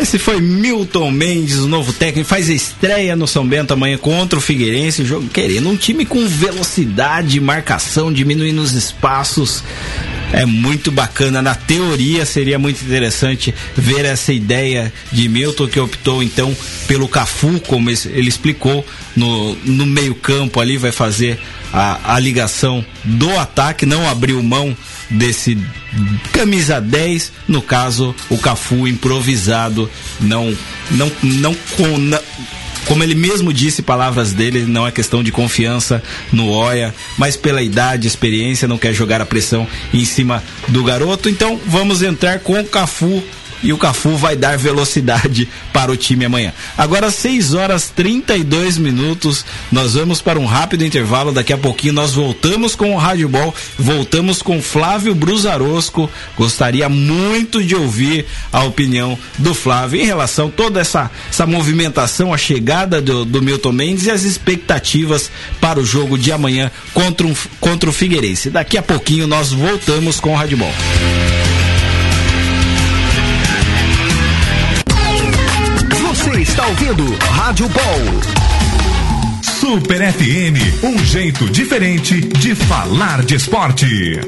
[0.00, 4.42] Esse foi Milton Mendes, o novo técnico, faz estreia no São Bento amanhã contra o
[4.42, 9.62] Figueirense, jogo querendo um time com velocidade, marcação, diminuindo os espaços.
[10.32, 11.40] É muito bacana.
[11.40, 16.54] Na teoria seria muito interessante ver essa ideia de Milton que optou então
[16.86, 18.84] pelo Cafu, como ele explicou
[19.16, 21.38] no, no meio campo ali, vai fazer
[21.72, 24.76] a, a ligação do ataque, não abriu mão
[25.10, 25.58] desse
[26.32, 30.56] camisa 10, no caso o Cafu improvisado, não
[30.90, 31.56] não não
[31.98, 32.20] não,
[32.88, 37.62] como ele mesmo disse, palavras dele, não é questão de confiança no Oia, mas pela
[37.62, 41.28] idade, experiência, não quer jogar a pressão em cima do garoto.
[41.28, 43.22] Então vamos entrar com o Cafu
[43.62, 46.52] e o Cafu vai dar velocidade para o time amanhã.
[46.76, 52.14] Agora 6 horas 32 minutos, nós vamos para um rápido intervalo, daqui a pouquinho nós
[52.14, 56.10] voltamos com o Rádio Ball, voltamos com Flávio Brusarosco.
[56.36, 62.32] Gostaria muito de ouvir a opinião do Flávio em relação a toda essa, essa movimentação,
[62.32, 67.26] a chegada do, do Milton Mendes e as expectativas para o jogo de amanhã contra,
[67.26, 68.50] um, contra o Figueirense.
[68.50, 71.57] Daqui a pouquinho nós voltamos com o Rádio Ball.
[76.68, 79.42] Ouvindo Rádio Ball.
[79.42, 84.20] Super FM, um jeito diferente de falar de esporte.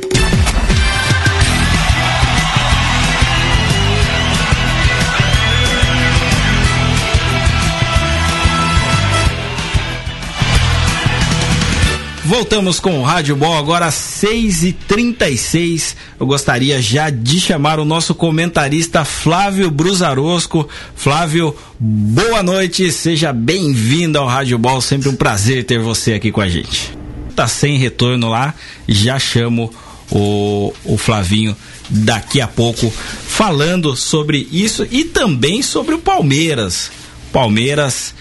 [12.31, 17.85] Voltamos com o Rádio Bom, agora 6 e 36 Eu gostaria já de chamar o
[17.85, 20.69] nosso comentarista Flávio Brusarosco.
[20.95, 24.81] Flávio, boa noite, seja bem-vindo ao Rádio Ball.
[24.81, 26.97] Sempre um prazer ter você aqui com a gente.
[27.35, 28.55] Tá sem retorno lá,
[28.87, 29.75] já chamo
[30.09, 31.57] o, o Flavinho
[31.89, 32.93] daqui a pouco
[33.27, 36.93] falando sobre isso e também sobre o Palmeiras.
[37.33, 38.15] Palmeiras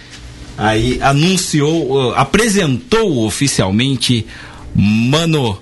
[0.59, 4.27] aí anunciou, uh, apresentou oficialmente
[4.75, 5.57] Mano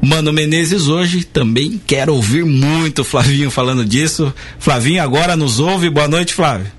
[0.00, 1.24] Mano Menezes hoje.
[1.24, 4.32] Também quero ouvir muito Flavinho falando disso.
[4.58, 5.88] Flavinho agora nos ouve.
[5.88, 6.70] Boa noite, Flávio.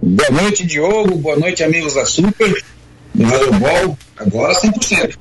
[0.00, 1.16] Boa noite, Diogo.
[1.16, 2.62] Boa noite, amigos da Super.
[3.12, 3.98] No Ball.
[4.16, 5.16] Agora 100%.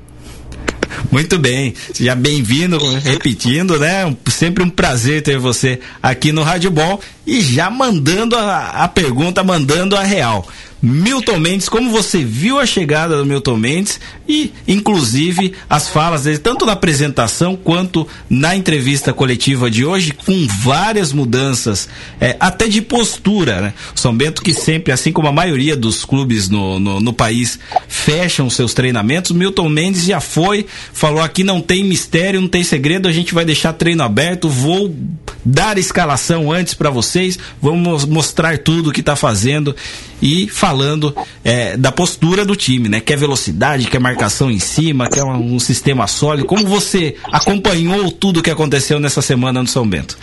[1.12, 4.16] Muito bem, seja bem-vindo, repetindo, né?
[4.30, 9.44] Sempre um prazer ter você aqui no Rádio Ball e já mandando a, a pergunta,
[9.44, 10.48] mandando a real.
[10.82, 16.38] Milton Mendes, como você viu a chegada do Milton Mendes e, inclusive, as falas dele,
[16.38, 21.90] tanto na apresentação quanto na entrevista coletiva de hoje, com várias mudanças,
[22.22, 23.74] é, até de postura, né?
[23.96, 28.50] São Bento que sempre, assim como a maioria dos clubes no, no, no país, fecham
[28.50, 33.12] seus treinamentos, Milton Mendes já foi, falou aqui não tem mistério, não tem segredo, a
[33.12, 34.96] gente vai deixar treino aberto, vou
[35.44, 39.76] dar escalação antes para vocês, vamos mostrar tudo o que está fazendo
[40.22, 43.00] e falando é, da postura do time, né?
[43.00, 46.46] Quer velocidade, quer marcação em cima, quer um, um sistema sólido.
[46.46, 50.18] Como você acompanhou tudo o que aconteceu nessa semana no São Bento?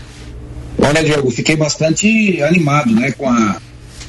[0.79, 3.13] Olha, Diogo, fiquei bastante animado, né?
[3.13, 3.57] Com a,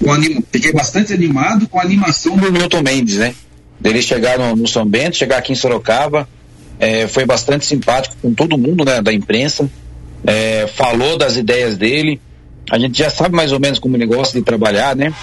[0.04, 0.17] com a,
[0.52, 3.34] fiquei bastante animado com a animação do Milton Mendes, né?
[3.82, 6.28] Ele chegar no, no São Bento, chegar aqui em Sorocaba,
[6.78, 9.02] é, foi bastante simpático com todo mundo, né?
[9.02, 9.69] Da imprensa,
[10.28, 12.19] é, falou das ideias dele.
[12.69, 15.13] A gente já sabe mais ou menos como ele gosta de trabalhar, né?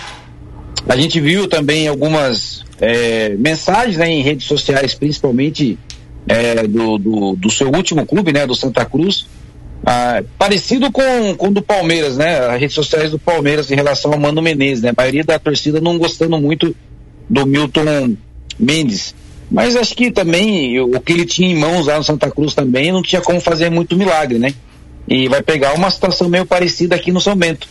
[0.88, 5.79] A gente viu também algumas é, mensagens né, em redes sociais, principalmente
[6.27, 9.27] é, do, do, do, seu último clube, né, do Santa Cruz,
[9.85, 14.12] ah, parecido com, com o do Palmeiras, né, as redes sociais do Palmeiras em relação
[14.12, 16.75] ao Mano Menezes, né, a maioria da torcida não gostando muito
[17.29, 18.16] do Milton
[18.59, 19.14] Mendes.
[19.51, 22.90] Mas acho que também o que ele tinha em mãos lá no Santa Cruz também
[22.90, 24.55] não tinha como fazer muito milagre, né?
[25.07, 27.68] E vai pegar uma situação meio parecida aqui no São Bento.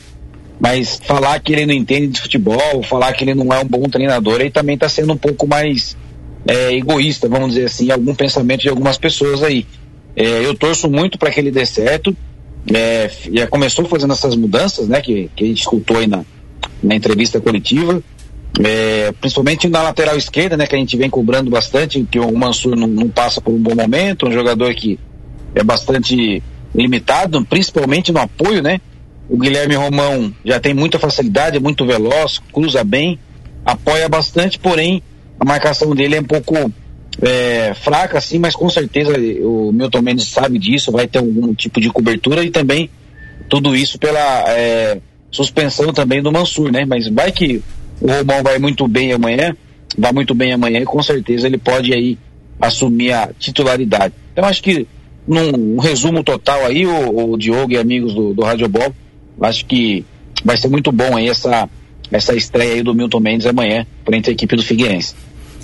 [0.62, 3.82] Mas falar que ele não entende de futebol, falar que ele não é um bom
[3.90, 5.98] treinador, ele também está sendo um pouco mais
[6.46, 9.66] é, egoísta, vamos dizer assim, algum pensamento de algumas pessoas aí.
[10.16, 12.16] É, eu torço muito para que ele dê certo.
[12.72, 16.24] É, já começou fazendo essas mudanças, né, que, que a gente escutou aí na,
[16.84, 18.04] na entrevista coletiva.
[18.64, 22.76] É, principalmente na lateral esquerda, né, que a gente vem cobrando bastante, que o Mansur
[22.76, 25.00] não, não, passa por um bom momento, um jogador que
[25.56, 26.44] é bastante
[26.76, 28.80] limitado, principalmente no apoio, né?
[29.32, 33.18] O Guilherme Romão já tem muita facilidade, é muito veloz, cruza bem,
[33.66, 35.02] apoia bastante, porém
[35.40, 36.54] a marcação dele é um pouco
[37.22, 41.80] é, fraca, assim, mas com certeza o Milton Mendes sabe disso, vai ter algum tipo
[41.80, 42.90] de cobertura e também
[43.48, 45.00] tudo isso pela é,
[45.32, 46.84] suspensão também do Mansur, né?
[46.84, 47.64] Mas vai que
[48.02, 49.56] o Romão vai muito bem amanhã,
[49.98, 52.18] vai muito bem amanhã e com certeza ele pode aí
[52.60, 54.14] assumir a titularidade.
[54.34, 54.86] Então acho que
[55.26, 58.94] num um resumo total aí, o, o, Diogo e amigos do, do Rádio Bob,
[59.42, 60.06] acho que
[60.44, 61.70] vai ser muito bom aí essa,
[62.12, 65.16] essa estreia aí do Milton Mendes amanhã, frente à equipe do Figueirense.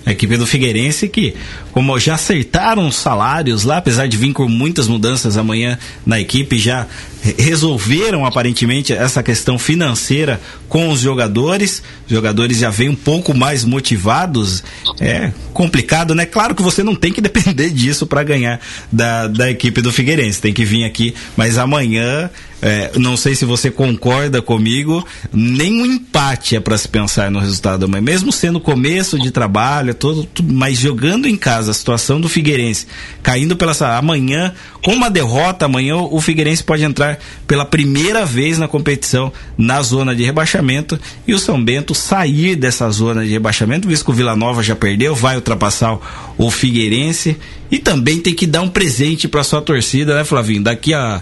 [0.05, 1.35] A equipe do Figueirense que,
[1.73, 6.57] como já acertaram os salários lá, apesar de vir com muitas mudanças amanhã na equipe,
[6.57, 6.87] já
[7.37, 11.81] resolveram aparentemente essa questão financeira com os jogadores.
[12.05, 14.63] Os jogadores já vêm um pouco mais motivados.
[14.99, 16.25] É complicado, né?
[16.25, 18.59] Claro que você não tem que depender disso para ganhar
[18.91, 20.41] da, da equipe do Figueirense.
[20.41, 22.29] Tem que vir aqui, mas amanhã
[22.61, 27.39] é, não sei se você concorda comigo, nem um empate é para se pensar no
[27.39, 32.19] resultado amanhã, mesmo sendo começo de trabalho, todo, tudo, mas jogando em casa a situação
[32.19, 32.87] do Figueirense,
[33.21, 38.67] caindo pela amanhã, com uma derrota amanhã o Figueirense pode entrar pela primeira vez na
[38.67, 44.05] competição na zona de rebaixamento e o São Bento sair dessa zona de rebaixamento, visto
[44.05, 45.97] que o Vila Nova já perdeu, vai ultrapassar
[46.37, 47.37] o Figueirense
[47.69, 50.63] e também tem que dar um presente para sua torcida, né, Flavinho?
[50.63, 51.21] Daqui a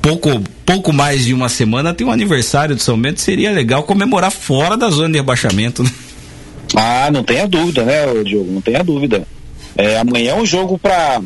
[0.00, 4.30] pouco, pouco mais de uma semana tem um aniversário do São Bento, seria legal comemorar
[4.30, 5.90] fora da zona de rebaixamento, né?
[6.74, 8.52] Ah, não tenha dúvida, né, Diogo?
[8.52, 9.26] Não tenha dúvida.
[9.76, 11.20] É, amanhã é um jogo para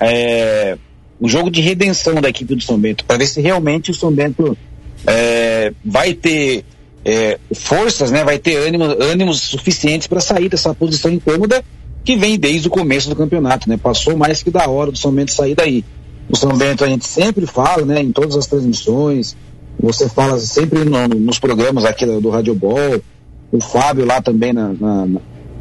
[0.00, 0.76] é,
[1.22, 4.12] um jogo de redenção da equipe do São Bento, para ver se realmente o São
[4.12, 4.58] Bento
[5.06, 6.64] é, vai ter
[7.04, 11.64] é, forças, né, vai ter ânimo, ânimos suficientes para sair dessa posição incômoda
[12.04, 13.76] que vem desde o começo do campeonato, né?
[13.76, 15.84] Passou mais que da hora do São Bento sair daí
[16.28, 19.36] o São Bento a gente sempre fala, né, em todas as transmissões,
[19.78, 23.00] você fala sempre no, nos programas aqui do, do Rádio Ball,
[23.50, 25.08] o Fábio lá também na, na,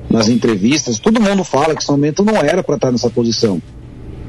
[0.09, 3.61] nas entrevistas, todo mundo fala que o São Bento não era para estar nessa posição.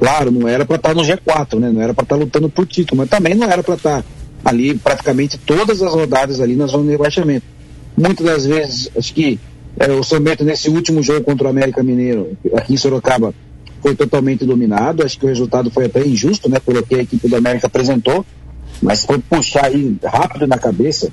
[0.03, 2.97] Claro, não era para estar no G4, né, não era para estar lutando por título,
[2.97, 4.03] mas também não era para estar
[4.43, 7.45] ali praticamente todas as rodadas ali na zona de rebaixamento.
[7.95, 9.39] Muitas das vezes, acho que
[9.79, 13.33] é, o São Bento nesse último jogo contra o América Mineiro, aqui em Sorocaba,
[13.81, 15.05] foi totalmente dominado.
[15.05, 16.59] Acho que o resultado foi até injusto, né?
[16.59, 18.25] Pelo que a equipe do América apresentou.
[18.81, 21.09] Mas foi puxar aí rápido na cabeça.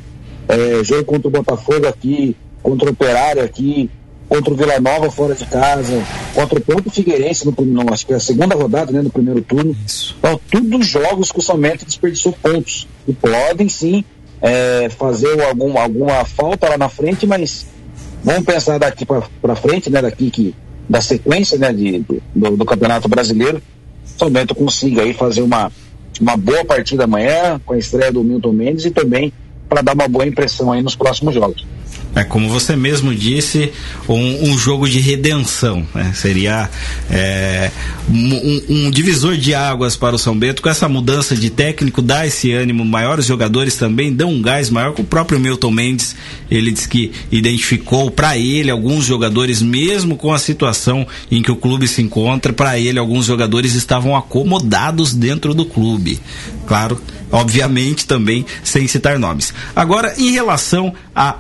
[0.48, 3.88] É, jogo contra o Botafogo aqui, contra o Operário aqui,
[4.30, 5.92] contra o Vila Nova fora de casa,
[6.32, 9.42] contra o próprio Figueirense no primeiro, acho que é a segunda rodada, né, no primeiro
[9.42, 9.76] turno.
[9.84, 10.14] Isso.
[10.20, 12.86] Então, tudo jogos que o Somente desperdiçou pontos.
[13.08, 14.04] E podem sim
[14.40, 17.66] é, fazer algum, alguma falta lá na frente, mas
[18.22, 20.54] vamos pensar daqui para frente, né, daqui que
[20.88, 23.60] da sequência né, de, do, do Campeonato Brasileiro,
[24.16, 25.72] São Bento consiga aí fazer uma,
[26.20, 29.32] uma boa partida amanhã com a estreia do Milton Mendes e também
[29.68, 31.66] para dar uma boa impressão aí nos próximos jogos.
[32.14, 33.72] É como você mesmo disse,
[34.08, 35.86] um, um jogo de redenção.
[35.94, 36.12] Né?
[36.14, 36.68] Seria
[37.08, 37.70] é,
[38.08, 40.60] um, um, divisor de águas para o São Bento.
[40.60, 42.84] Com essa mudança de técnico, dá esse ânimo.
[42.84, 44.94] Maiores jogadores também dão um gás maior.
[44.98, 46.16] O próprio Milton Mendes,
[46.50, 51.56] ele disse que identificou para ele alguns jogadores, mesmo com a situação em que o
[51.56, 56.18] clube se encontra, para ele alguns jogadores estavam acomodados dentro do clube.
[56.66, 57.00] Claro
[57.32, 59.54] obviamente também sem citar nomes.
[59.74, 61.36] Agora, em relação a,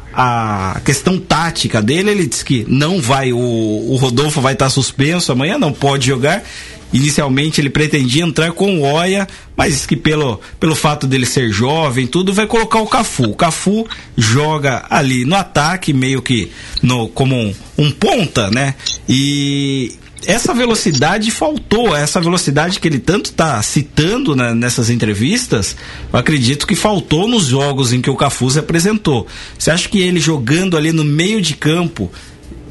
[0.74, 5.32] a, questão tática dele, ele disse que não vai, o, o Rodolfo vai estar suspenso
[5.32, 6.44] amanhã, não pode jogar.
[6.92, 12.06] Inicialmente ele pretendia entrar com o Oia, mas que pelo, pelo fato dele ser jovem,
[12.06, 13.30] tudo, vai colocar o Cafu.
[13.30, 13.86] O Cafu
[14.18, 16.50] joga ali no ataque, meio que
[16.82, 18.74] no, como um, um ponta, né?
[19.08, 19.94] E
[20.26, 25.76] essa velocidade faltou, essa velocidade que ele tanto está citando né, nessas entrevistas,
[26.12, 29.26] acredito que faltou nos jogos em que o Cafu se apresentou.
[29.58, 32.10] Você acha que ele jogando ali no meio de campo,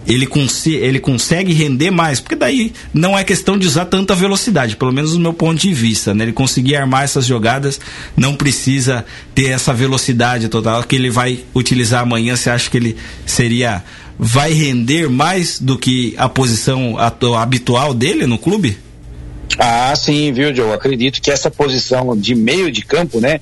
[0.08, 2.20] ele, cons ele consegue render mais?
[2.20, 5.74] Porque daí não é questão de usar tanta velocidade, pelo menos do meu ponto de
[5.74, 6.14] vista.
[6.14, 6.26] Né?
[6.26, 7.80] Ele conseguir armar essas jogadas,
[8.16, 12.36] não precisa ter essa velocidade total que ele vai utilizar amanhã.
[12.36, 13.84] Você acha que ele seria
[14.20, 18.78] vai render mais do que a posição habitual dele no clube?
[19.58, 20.74] Ah, sim, viu, Joe?
[20.74, 23.40] Acredito que essa posição de meio de campo, né?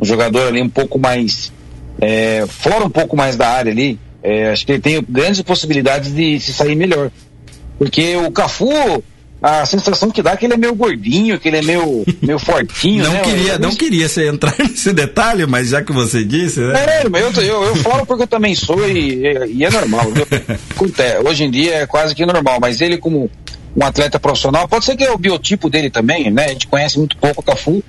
[0.00, 1.52] Um jogador ali um pouco mais.
[2.00, 6.14] É, fora um pouco mais da área ali, é, acho que ele tem grandes possibilidades
[6.14, 7.10] de se sair melhor.
[7.76, 9.02] Porque o Cafu,
[9.42, 12.38] a sensação que dá é que ele é meio gordinho, que ele é meio, meio
[12.38, 13.20] fortinho, não né?
[13.22, 16.74] Queria, não queria você entrar nesse detalhe, mas já que você disse, né?
[16.74, 19.22] É, eu, eu, eu falo porque eu também sou e,
[19.54, 20.06] e é normal.
[21.24, 23.30] Hoje em dia é quase que normal, mas ele como
[23.76, 26.46] um atleta profissional, pode ser que é o biotipo dele também, né?
[26.46, 27.82] A gente conhece muito pouco o Cafu,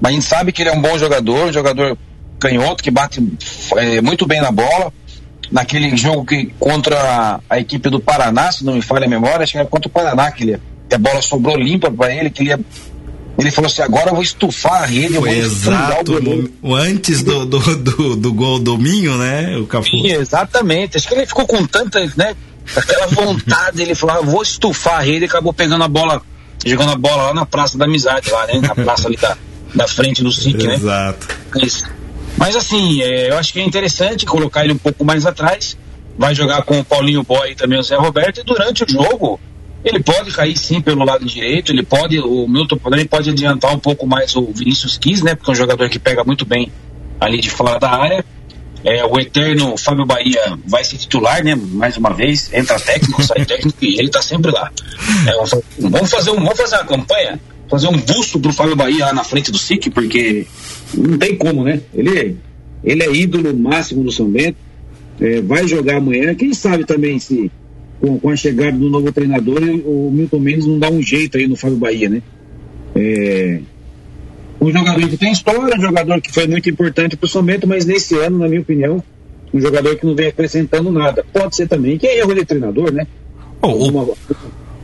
[0.00, 1.96] mas a gente sabe que ele é um bom jogador, um jogador
[2.38, 3.22] canhoto, que bate
[3.76, 4.92] é, muito bem na bola.
[5.50, 9.52] Naquele jogo que contra a equipe do Paraná, se não me falha a memória, acho
[9.52, 12.42] que era contra o Paraná que, ele, que a bola sobrou limpa para ele, que
[12.42, 12.60] ele ia
[13.38, 15.14] ele falou assim: agora eu vou estufar a rede.
[15.14, 16.12] Eu vou Exato,
[16.62, 19.56] o antes do, do, do, do, gol do Minho, né?
[19.58, 19.90] O Cafu.
[19.90, 20.96] Sim, exatamente.
[20.96, 22.34] Acho que ele ficou com tanta, né?
[22.74, 26.22] Aquela vontade, ele falou: ah, vou estufar a rede e acabou pegando a bola,
[26.64, 28.58] jogando a bola lá na Praça da Amizade, lá, né?
[28.60, 29.36] Na praça ali da,
[29.74, 30.74] da frente do SIC, né?
[30.74, 31.28] Exato.
[31.62, 31.84] Isso.
[32.38, 35.76] Mas assim, é, eu acho que é interessante colocar ele um pouco mais atrás.
[36.18, 38.40] Vai jogar com o Paulinho Boy e também o Zé Roberto.
[38.40, 39.38] E durante o jogo,
[39.84, 41.72] ele pode cair sim pelo lado direito.
[41.72, 45.34] Ele pode, o Milton também pode adiantar um pouco mais o Vinícius Quis, né?
[45.34, 46.72] Porque é um jogador que pega muito bem
[47.20, 48.24] ali de fora da área.
[48.84, 51.54] É, o eterno Fábio Bahia vai ser titular, né?
[51.54, 54.70] Mais uma vez, entra técnico, sai técnico e ele tá sempre lá.
[55.26, 55.32] É,
[55.88, 59.24] vamos, fazer um, vamos fazer uma campanha, fazer um busto pro Fábio Bahia lá na
[59.24, 60.46] frente do SIC, porque
[60.94, 61.80] não tem como, né?
[61.94, 62.36] Ele,
[62.84, 64.56] ele é ídolo máximo do São Bento,
[65.20, 66.34] é, vai jogar amanhã.
[66.34, 67.50] Quem sabe também se
[68.00, 71.46] com, com, a chegada do novo treinador o Milton Mendes não dá um jeito aí
[71.46, 72.22] no Fábio Bahia, né?
[72.94, 73.60] É,
[74.60, 77.66] um jogador que tem história, um jogador que foi muito importante para o São Bento,
[77.66, 79.02] mas nesse ano, na minha opinião,
[79.52, 81.24] um jogador que não vem acrescentando nada.
[81.32, 83.06] Pode ser também que é erro de treinador, né?
[83.60, 84.08] Oh, Alguma,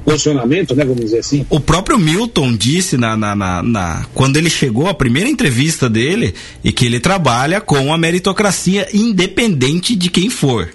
[0.05, 0.85] posicionamento, né?
[0.85, 1.47] Vamos dizer assim.
[1.49, 6.35] O próprio Milton disse na, na, na, na, quando ele chegou, a primeira entrevista dele,
[6.63, 10.69] e que ele trabalha com a meritocracia independente de quem for.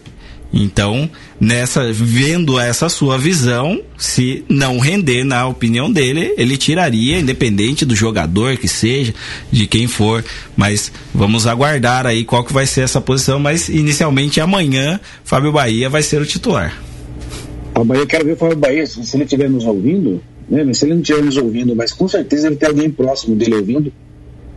[0.51, 7.85] Então, nessa vendo essa sua visão, se não render na opinião dele, ele tiraria, independente
[7.85, 9.13] do jogador que seja,
[9.51, 10.23] de quem for.
[10.55, 13.39] Mas vamos aguardar aí qual que vai ser essa posição.
[13.39, 16.81] Mas inicialmente amanhã, Fábio Bahia vai ser o titular.
[17.75, 20.73] Amanhã eu quero ver o Fábio Bahia, se ele estiver nos ouvindo, né?
[20.73, 23.93] Se ele não estiver nos ouvindo, mas com certeza ele tem alguém próximo dele ouvindo.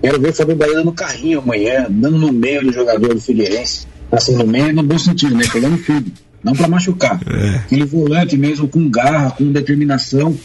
[0.00, 3.89] Quero ver o Fábio Bahia dando carrinho amanhã, dando no meio do jogador do Figueirense
[4.10, 5.44] assim, no meio no bom sentido, né?
[5.52, 6.06] Pegando filho,
[6.42, 7.20] não para machucar.
[7.26, 7.56] É.
[7.56, 10.36] Aquele volante mesmo com garra, com determinação.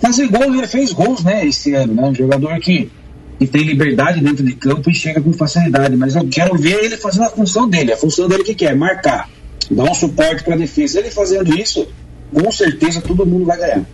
[0.00, 2.02] Fazer gol, ele fez gols, né, esse ano, né?
[2.02, 2.90] Um jogador que,
[3.38, 5.96] que tem liberdade dentro de campo e chega com facilidade.
[5.96, 7.92] Mas eu quero ver ele fazendo a função dele.
[7.92, 8.76] A função dele que quer?
[8.76, 9.28] Marcar,
[9.70, 11.00] dar um suporte para a defesa.
[11.00, 11.88] Ele fazendo isso,
[12.32, 13.84] com certeza todo mundo vai ganhar.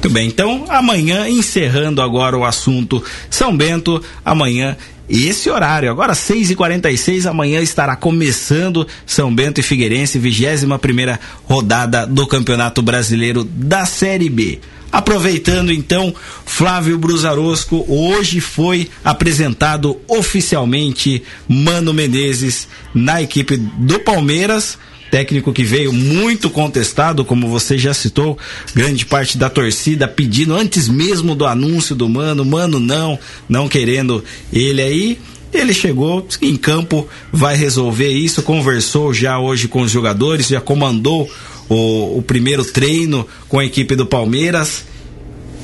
[0.00, 4.76] Muito bem, então amanhã, encerrando agora o assunto São Bento, amanhã
[5.08, 5.90] esse horário.
[5.90, 13.44] Agora, 6h46, amanhã estará começando São Bento e Figueirense, 21 primeira rodada do Campeonato Brasileiro
[13.44, 14.60] da Série B.
[14.90, 16.14] Aproveitando então,
[16.46, 24.78] Flávio Brusarosco, hoje foi apresentado oficialmente Mano Menezes na equipe do Palmeiras
[25.10, 28.38] técnico que veio muito contestado, como você já citou,
[28.74, 34.24] grande parte da torcida pedindo antes mesmo do anúncio do Mano, Mano não, não querendo
[34.52, 35.18] ele aí.
[35.52, 41.30] Ele chegou em campo, vai resolver isso, conversou já hoje com os jogadores, já comandou
[41.68, 44.84] o, o primeiro treino com a equipe do Palmeiras.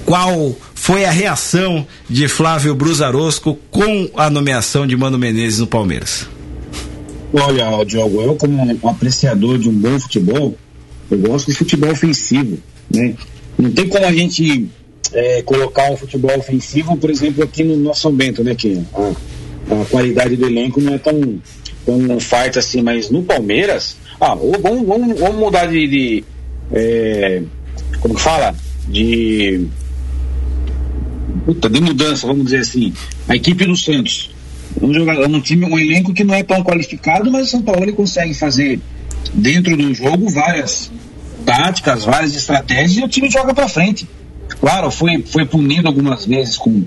[0.07, 6.34] Qual foi a reação de Flávio Brusarosco com a nomeação de Mano Menezes no Palmeiras?
[7.37, 10.55] Olha, Diogo, eu como um apreciador de um bom futebol,
[11.11, 12.59] eu gosto de futebol ofensivo,
[12.89, 13.17] né?
[13.59, 14.69] Não tem como a gente
[15.13, 18.55] é, colocar um futebol ofensivo, por exemplo, aqui no nosso Bento, né?
[18.55, 21.43] Que a, a qualidade do elenco não é tão,
[21.85, 26.25] tão farta assim, mas no Palmeiras, ah, vamos, vamos, vamos mudar de, de
[26.73, 27.43] é,
[27.99, 28.55] como fala?
[28.87, 29.67] De
[31.45, 32.93] puta, de mudança, vamos dizer assim.
[33.29, 34.31] A equipe do Santos
[34.81, 37.83] um jogador, um time, um elenco que não é tão qualificado, mas o São Paulo
[37.83, 38.81] ele consegue fazer
[39.33, 40.91] dentro do jogo várias
[41.45, 44.09] táticas, várias estratégias e o time joga para frente.
[44.61, 46.85] Claro, foi, foi punido algumas vezes com,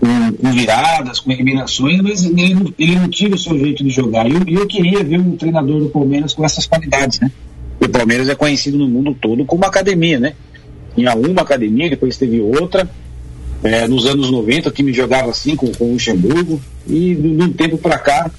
[0.00, 4.26] com, com viradas, com eliminações, mas ele, ele não tira o seu jeito de jogar.
[4.28, 7.30] E eu, eu queria ver um treinador do Palmeiras com essas qualidades, né?
[7.80, 10.34] O Palmeiras é conhecido no mundo todo como academia, né?
[10.94, 12.88] Tinha uma academia, depois teve outra
[13.62, 17.52] é, nos anos 90, o time jogava assim com, com o Luxemburgo, e de um
[17.52, 18.30] tempo para cá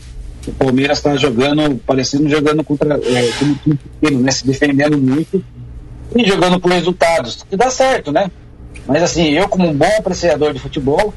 [0.48, 4.32] o Palmeiras está jogando, parecendo jogando contra é, como time pequeno, né?
[4.32, 5.44] Se defendendo muito
[6.16, 8.30] e jogando por resultados, que dá certo, né?
[8.86, 11.14] Mas assim, eu como um bom apreciador de futebol,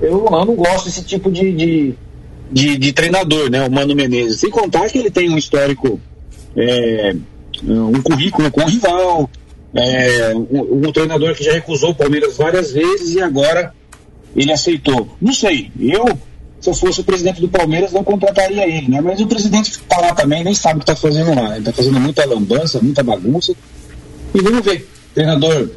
[0.00, 1.94] eu, eu não gosto desse tipo de, de,
[2.50, 3.66] de, de, treinador, né?
[3.66, 4.40] O Mano Menezes.
[4.40, 6.00] Sem contar que ele tem um histórico,
[6.56, 7.14] é,
[7.62, 9.30] um currículo com o rival,
[9.74, 13.74] é, um, um, treinador que já recusou o Palmeiras várias vezes e agora
[14.36, 15.16] ele aceitou.
[15.20, 16.06] Não sei, eu
[16.62, 19.00] se eu fosse o presidente do Palmeiras, não contrataria ele, né?
[19.00, 21.50] Mas o presidente está lá também, nem sabe o que está fazendo lá.
[21.50, 23.52] Ele está fazendo muita lambança, muita bagunça.
[24.32, 24.88] E vamos ver.
[25.12, 25.70] Treinador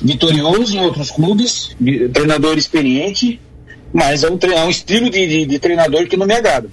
[0.00, 1.76] vitorioso em outros clubes,
[2.12, 3.40] treinador experiente,
[3.92, 6.70] mas é um, é um estilo de, de, de treinador que não me agrada.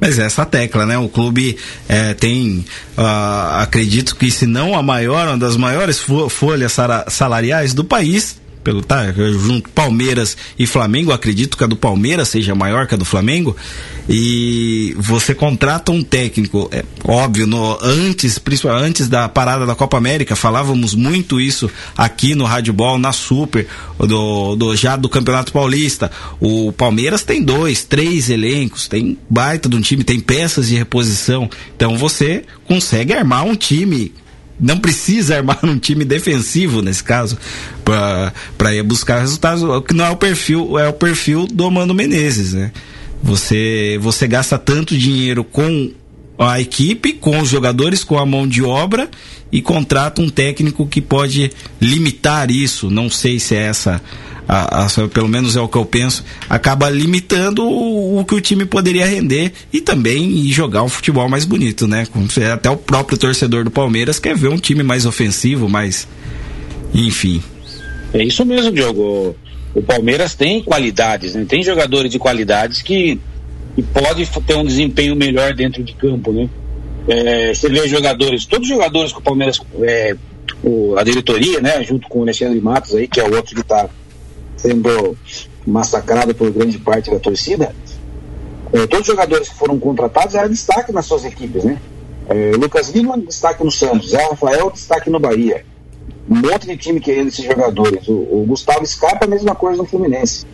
[0.00, 0.96] Mas é essa tecla, né?
[0.96, 1.56] O clube
[1.88, 2.64] é, tem,
[2.96, 6.74] uh, acredito que se não a maior, uma das maiores folhas
[7.08, 12.54] salariais do país, pelo tá, junto Palmeiras e Flamengo, acredito que a do Palmeiras seja
[12.54, 13.56] maior que a do Flamengo,
[14.08, 19.96] e você contrata um técnico, é óbvio, no, antes, principalmente antes da parada da Copa
[19.96, 23.66] América, falávamos muito isso aqui no Rádio Ball, na Super,
[23.98, 26.10] do, do já do Campeonato Paulista.
[26.40, 31.48] O Palmeiras tem dois, três elencos, tem baita de um time, tem peças de reposição.
[31.76, 34.12] Então você consegue armar um time
[34.60, 37.38] não precisa armar um time defensivo nesse caso
[37.84, 41.94] para ir buscar resultados, o que não é o perfil, é o perfil do Mano
[41.94, 42.70] Menezes, né?
[43.22, 45.90] Você você gasta tanto dinheiro com
[46.38, 49.10] a equipe, com os jogadores, com a mão de obra
[49.52, 51.50] e contrata um técnico que pode
[51.80, 52.88] limitar isso.
[52.88, 54.00] Não sei se é essa
[54.50, 58.40] a, a, pelo menos é o que eu penso, acaba limitando o, o, que o
[58.40, 62.04] time poderia render e também jogar um futebol mais bonito, né?
[62.52, 66.08] Até o próprio torcedor do Palmeiras quer ver um time mais ofensivo, mais.
[66.92, 67.40] Enfim.
[68.12, 69.36] É isso mesmo, Diogo.
[69.72, 71.46] O Palmeiras tem qualidades, né?
[71.48, 73.20] Tem jogadores de qualidades que,
[73.76, 76.48] que pode ter um desempenho melhor dentro de campo, né?
[77.06, 80.16] É, você vê jogadores, todos os jogadores que o Palmeiras, é,
[80.60, 83.60] o, a diretoria, né, junto com o Alexandre Matos aí, que é o outro que
[83.60, 83.88] está
[84.60, 85.16] sendo
[85.66, 87.74] massacrado por grande parte da torcida,
[88.72, 91.80] é, todos os jogadores que foram contratados eram destaque nas suas equipes, né?
[92.28, 95.64] É, Lucas Lima, destaque no Santos, Zé Rafael, destaque no Bahia.
[96.28, 98.06] Um monte de time querendo esses jogadores.
[98.06, 100.46] O, o Gustavo Scarpa, a mesma coisa no Fluminense.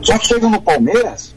[0.00, 1.34] Só que chega no Palmeiras,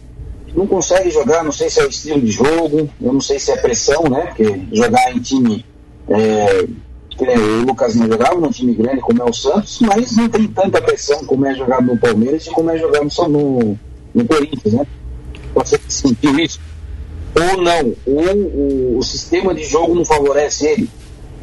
[0.55, 3.51] não consegue jogar, não sei se é o estilo de jogo, eu não sei se
[3.51, 4.27] é pressão, né?
[4.27, 5.65] Porque jogar em time
[6.07, 6.65] é,
[7.19, 10.81] o Lucas não jogava num time grande como é o Santos, mas não tem tanta
[10.81, 13.79] pressão como é jogar no Palmeiras e como é jogar no, no,
[14.13, 14.87] no Corinthians, né?
[15.53, 16.59] Você sentiu isso?
[17.35, 20.89] Ou não, ou o, o, sistema de jogo não favorece ele.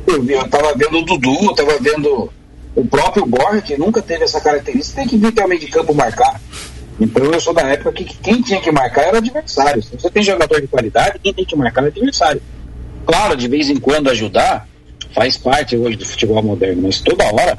[0.07, 2.33] Eu, vi, eu tava vendo o Dudu, eu tava vendo
[2.75, 6.41] o próprio Borja, que nunca teve essa característica, tem que vir também de campo marcar.
[7.01, 9.83] Então eu sou da época que, que quem tinha que marcar era adversário.
[9.83, 12.43] Se você tem jogador de qualidade, quem tem que marcar é adversário.
[13.07, 14.69] Claro, de vez em quando ajudar,
[15.13, 17.59] faz parte hoje do futebol moderno, mas toda hora.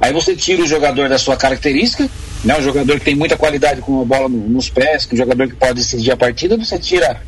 [0.00, 2.08] Aí você tira o jogador da sua característica,
[2.44, 2.56] né?
[2.58, 5.48] O jogador que tem muita qualidade com a bola no, nos pés, que o jogador
[5.48, 7.20] que pode decidir a partida, você tira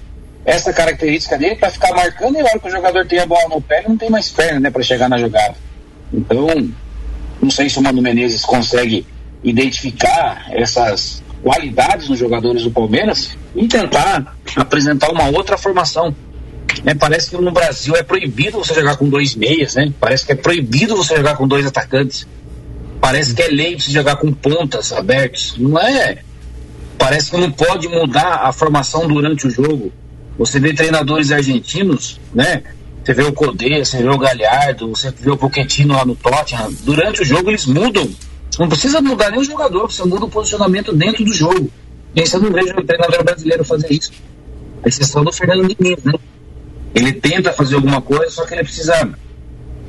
[0.45, 3.49] essa característica dele para ficar marcando e a hora que o jogador tem a bola
[3.49, 5.55] no pé, ele não tem mais perna, né, para chegar na jogada.
[6.13, 6.47] Então,
[7.41, 9.07] não sei se o Mano Menezes consegue
[9.43, 16.15] identificar essas qualidades nos jogadores do Palmeiras e tentar apresentar uma outra formação
[16.85, 16.95] né?
[16.95, 19.93] Parece que no Brasil é proibido você jogar com dois meias, né?
[20.01, 22.27] Parece que é proibido você jogar com dois atacantes.
[23.01, 25.55] Parece que é lei você jogar com pontas abertos.
[25.57, 26.19] Não é.
[26.99, 29.93] Parece que não pode mudar a formação durante o jogo.
[30.37, 32.63] Você vê treinadores argentinos, né?
[33.05, 36.73] Você vê o Codê, você vê o Galhardo, você vê o Pochettino lá no Tottenham.
[36.83, 38.09] Durante o jogo eles mudam.
[38.59, 41.71] Não precisa mudar nem o jogador, você muda o posicionamento dentro do jogo.
[42.15, 44.13] E você não vejo o treinador brasileiro fazer isso.
[44.83, 46.13] A exceção do Fernando Diniz, né?
[46.95, 49.11] Ele tenta fazer alguma coisa, só que ele precisa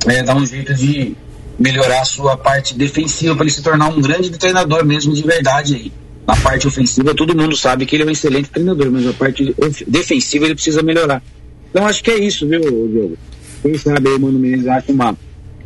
[0.06, 1.16] é, dar um jeito de
[1.58, 5.74] melhorar a sua parte defensiva para ele se tornar um grande treinador mesmo de verdade
[5.74, 5.92] aí.
[6.26, 9.54] Na parte ofensiva, todo mundo sabe que ele é um excelente treinador, mas a parte
[9.86, 11.22] defensiva ele precisa melhorar.
[11.70, 13.18] Então acho que é isso, viu, Diogo?
[13.62, 15.16] Quem sabe aí o Mano Menezes acha uma,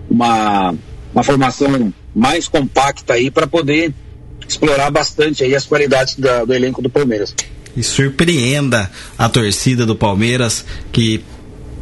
[0.09, 0.75] uma,
[1.13, 3.93] uma formação mais compacta aí para poder
[4.49, 7.35] explorar bastante aí as qualidades da, do elenco do Palmeiras
[7.77, 11.23] e surpreenda a torcida do Palmeiras que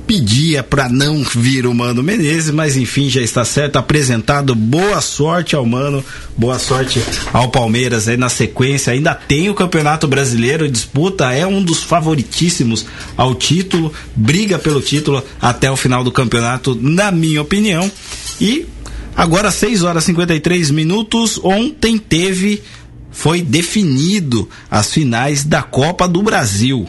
[0.07, 4.55] pedia para não vir o Mano Menezes, mas enfim, já está certo, apresentado.
[4.55, 6.05] Boa sorte ao Mano,
[6.37, 8.93] boa sorte ao Palmeiras aí na sequência.
[8.93, 12.85] Ainda tem o Campeonato Brasileiro, disputa, é um dos favoritíssimos
[13.17, 17.91] ao título, briga pelo título até o final do campeonato, na minha opinião.
[18.41, 18.67] E
[19.17, 22.63] agora 6 horas e 53 minutos, ontem teve
[23.13, 26.89] foi definido as finais da Copa do Brasil.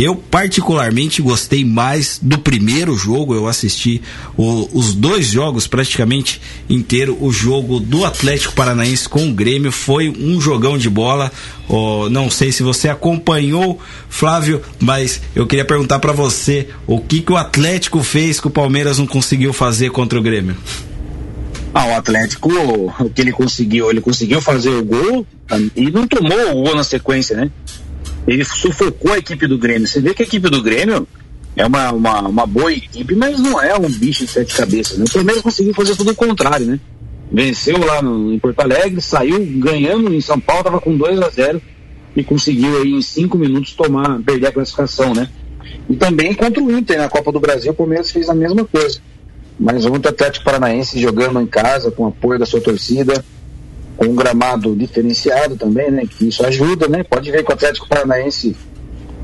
[0.00, 3.34] Eu particularmente gostei mais do primeiro jogo.
[3.34, 4.00] Eu assisti
[4.36, 6.40] o, os dois jogos praticamente
[6.70, 7.18] inteiro.
[7.20, 11.32] O jogo do Atlético Paranaense com o Grêmio foi um jogão de bola.
[11.68, 17.20] Oh, não sei se você acompanhou, Flávio, mas eu queria perguntar para você o que,
[17.20, 20.56] que o Atlético fez que o Palmeiras não conseguiu fazer contra o Grêmio.
[21.74, 22.50] Ah, o Atlético,
[23.00, 23.90] o que ele conseguiu?
[23.90, 25.26] Ele conseguiu fazer o gol
[25.76, 27.50] e não tomou o gol na sequência, né?
[28.26, 29.86] Ele sufocou a equipe do Grêmio.
[29.86, 31.06] Você vê que a equipe do Grêmio
[31.56, 34.98] é uma, uma, uma boa equipe, mas não é um bicho de sete cabeças.
[34.98, 35.04] Né?
[35.08, 36.80] O Palmeiras conseguiu fazer tudo o contrário, né?
[37.30, 41.28] Venceu lá no, em Porto Alegre, saiu ganhando em São Paulo, tava com 2 a
[41.28, 41.60] 0
[42.16, 45.28] e conseguiu aí em cinco minutos tomar, perder a classificação, né?
[45.88, 49.00] E também contra o Inter na Copa do Brasil, o Palmeiras fez a mesma coisa.
[49.58, 53.24] Mas ontem o Atlético Paranaense jogando em casa, com apoio da sua torcida,
[53.96, 56.04] com um gramado diferenciado também, né?
[56.08, 57.02] Que isso ajuda, né?
[57.02, 58.56] Pode ver que o Atlético Paranaense,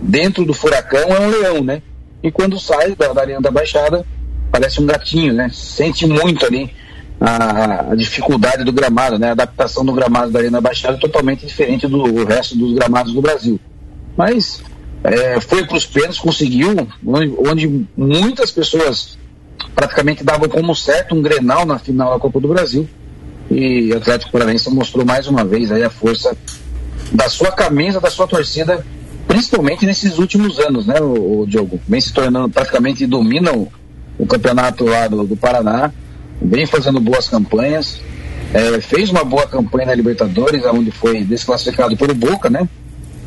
[0.02, 1.80] dentro do furacão, é um leão, né?
[2.22, 4.04] E quando sai da, da Arena da Baixada,
[4.50, 5.50] parece um gatinho, né?
[5.52, 6.70] Sente muito ali
[7.20, 9.28] a, a, dificuldade do gramado, né?
[9.28, 13.12] A adaptação do gramado da Arena da Baixada é totalmente diferente do resto dos gramados
[13.12, 13.60] do Brasil.
[14.16, 14.62] Mas
[15.04, 19.16] é, foi para os pênaltis, conseguiu, onde, onde muitas pessoas
[19.74, 22.88] praticamente davam como certo um Grenal na final da Copa do Brasil.
[23.50, 26.36] E o Atlético Paranaense mostrou mais uma vez aí a força
[27.12, 28.84] da sua camisa, da sua torcida,
[29.26, 31.80] principalmente nesses últimos anos, né, o, o Diogo?
[31.86, 33.70] Vem se tornando, praticamente domina o,
[34.18, 35.92] o campeonato lá do, do, Paraná,
[36.40, 38.00] vem fazendo boas campanhas,
[38.52, 42.66] é, fez uma boa campanha na Libertadores, onde foi desclassificado pelo Boca, né?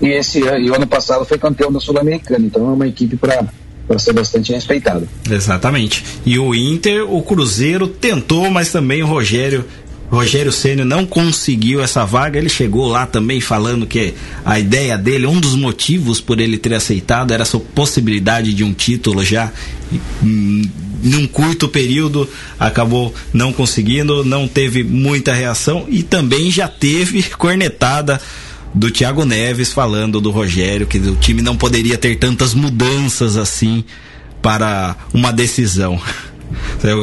[0.01, 3.47] E esse e o ano passado foi campeão da Sul-Americana, então é uma equipe para
[3.87, 5.07] para ser bastante respeitado.
[5.29, 6.03] Exatamente.
[6.25, 9.65] E o Inter, o Cruzeiro tentou, mas também o Rogério
[10.09, 12.39] Rogério Ceni não conseguiu essa vaga.
[12.39, 14.13] Ele chegou lá também falando que
[14.45, 18.73] a ideia dele, um dos motivos por ele ter aceitado era essa possibilidade de um
[18.73, 19.51] título já
[20.23, 20.61] hum,
[21.03, 22.27] num curto período
[22.59, 28.19] acabou não conseguindo, não teve muita reação e também já teve cornetada
[28.73, 33.83] do Thiago Neves falando do Rogério que o time não poderia ter tantas mudanças assim
[34.41, 35.99] para uma decisão.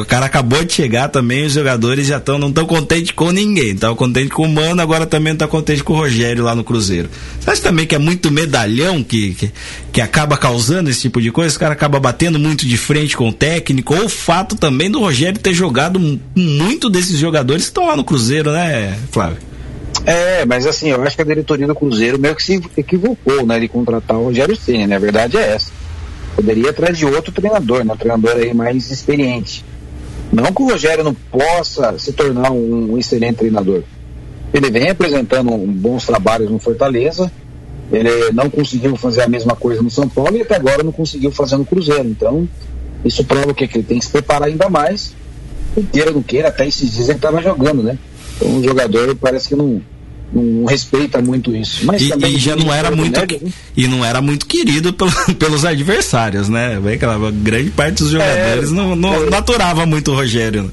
[0.01, 3.71] O cara acabou de chegar também, os jogadores já estão, não estão contentes com ninguém.
[3.71, 6.55] Estão contentes com o Mano, agora também não estão tá contentes com o Rogério lá
[6.55, 7.09] no Cruzeiro.
[7.39, 9.51] Você acha também que é muito medalhão que, que,
[9.93, 11.55] que acaba causando esse tipo de coisa?
[11.55, 14.99] O cara acaba batendo muito de frente com o técnico, ou o fato também do
[14.99, 15.99] Rogério ter jogado
[16.35, 19.54] muito desses jogadores que estão lá no Cruzeiro, né, Flávio?
[20.05, 23.59] É, mas assim, eu acho que a diretoria do Cruzeiro meio que se equivocou, né,
[23.59, 24.95] de contratar o Rogério Senna, né?
[24.95, 25.71] A verdade é essa.
[26.35, 27.93] Poderia atrás de outro treinador, né?
[27.93, 29.65] Um treinador aí mais experiente.
[30.31, 33.83] Não que o Rogério não possa se tornar um, um excelente treinador.
[34.53, 37.31] Ele vem apresentando bons trabalhos no Fortaleza.
[37.91, 41.31] Ele não conseguiu fazer a mesma coisa no São Paulo e até agora não conseguiu
[41.31, 42.07] fazer no Cruzeiro.
[42.07, 42.47] Então,
[43.03, 43.67] isso prova o que?
[43.67, 45.13] Que ele tem que se preparar ainda mais.
[45.91, 47.97] Queira ou não queira, até esses dias ele estava jogando, né?
[48.35, 49.81] Então o jogador parece que não,
[50.35, 51.85] não respeita muito isso.
[51.85, 53.51] Mas e, e já não era muito né?
[53.75, 56.79] e não era muito querido pelo, pelos adversários, né?
[56.93, 60.63] Aquela grande parte dos jogadores é, não, não, é, aturava muito o Rogério.
[60.63, 60.69] Né?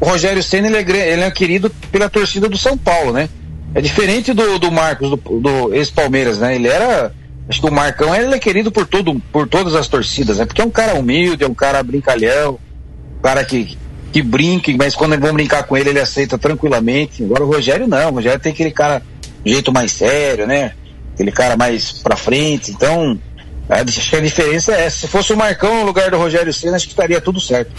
[0.00, 3.28] O Rogério Senna ele é, ele é querido pela torcida do São Paulo, né?
[3.74, 6.54] É diferente do, do Marcos, do, do ex-Palmeiras, né?
[6.54, 7.12] Ele era.
[7.48, 10.44] Acho que o Marcão ele é querido por, todo, por todas as torcidas, né?
[10.44, 12.58] Porque é um cara humilde, é um cara brincalhão,
[13.18, 13.78] um cara que,
[14.12, 17.22] que brinque, mas quando vão brincar com ele, ele aceita tranquilamente.
[17.22, 19.02] Agora o Rogério não, o Rogério tem aquele cara
[19.44, 20.72] jeito mais sério, né?
[21.14, 22.70] Aquele cara mais pra frente.
[22.70, 23.18] Então,
[23.68, 25.00] acho que a diferença é essa.
[25.00, 27.70] Se fosse o Marcão no lugar do Rogério Senna, acho que estaria tudo certo.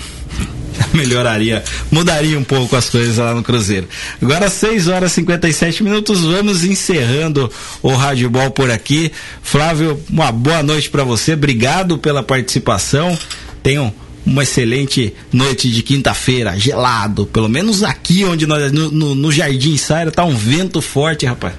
[0.93, 3.87] Melhoraria, mudaria um pouco as coisas lá no Cruzeiro.
[4.21, 7.51] Agora 6 horas e 57 minutos, vamos encerrando
[7.81, 9.11] o Rádio Ball por aqui.
[9.41, 13.17] Flávio, uma boa noite para você, obrigado pela participação.
[13.61, 13.93] Tenham
[14.25, 17.25] uma excelente noite de quinta-feira, gelado.
[17.25, 21.53] Pelo menos aqui onde nós, no, no, no Jardim Saira, tá um vento forte, rapaz.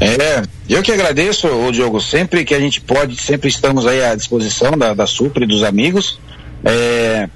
[0.00, 4.14] É, eu que agradeço, o Diogo, sempre que a gente pode, sempre estamos aí à
[4.14, 6.18] disposição da, da Supre, dos amigos.
[6.64, 7.28] É,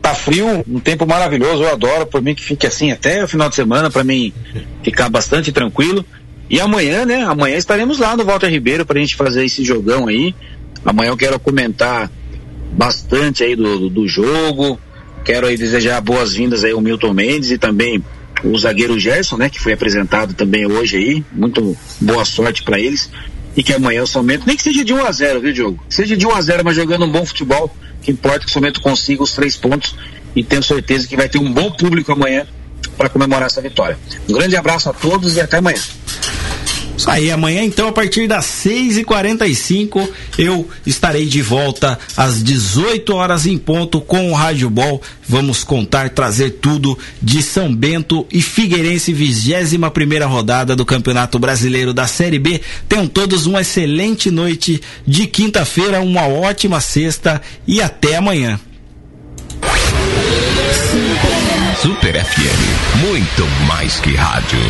[0.00, 3.48] tá frio, um tempo maravilhoso, eu adoro, por mim que fique assim até o final
[3.48, 4.32] de semana, para mim
[4.82, 6.04] ficar bastante tranquilo.
[6.50, 10.34] E amanhã, né, amanhã estaremos lá no Walter Ribeiro pra gente fazer esse jogão aí.
[10.84, 12.10] Amanhã eu quero comentar
[12.72, 14.78] bastante aí do, do jogo.
[15.24, 18.02] Quero aí desejar boas-vindas aí ao Milton Mendes e também
[18.42, 21.24] o zagueiro Gerson, né, que foi apresentado também hoje aí.
[21.32, 23.08] Muito boa sorte para eles.
[23.56, 25.84] E que amanhã o Salmento, nem que seja de 1 a 0 viu, Diogo?
[25.88, 28.80] Seja de 1 a 0 mas jogando um bom futebol, que importa que o Salmento
[28.80, 29.94] consiga os três pontos
[30.34, 32.46] e tenho certeza que vai ter um bom público amanhã
[32.96, 33.98] para comemorar essa vitória.
[34.28, 35.80] Um grande abraço a todos e até amanhã.
[37.02, 43.44] Isso aí, amanhã então, a partir das 6h45, eu estarei de volta às 18 horas
[43.44, 45.02] em ponto com o Rádio Ball.
[45.28, 51.92] Vamos contar, trazer tudo de São Bento e Figueirense, 21 primeira rodada do Campeonato Brasileiro
[51.92, 52.60] da Série B.
[52.88, 58.60] Tenham todos uma excelente noite de quinta-feira, uma ótima sexta e até amanhã.
[61.82, 64.60] Super FM, muito mais que rádio.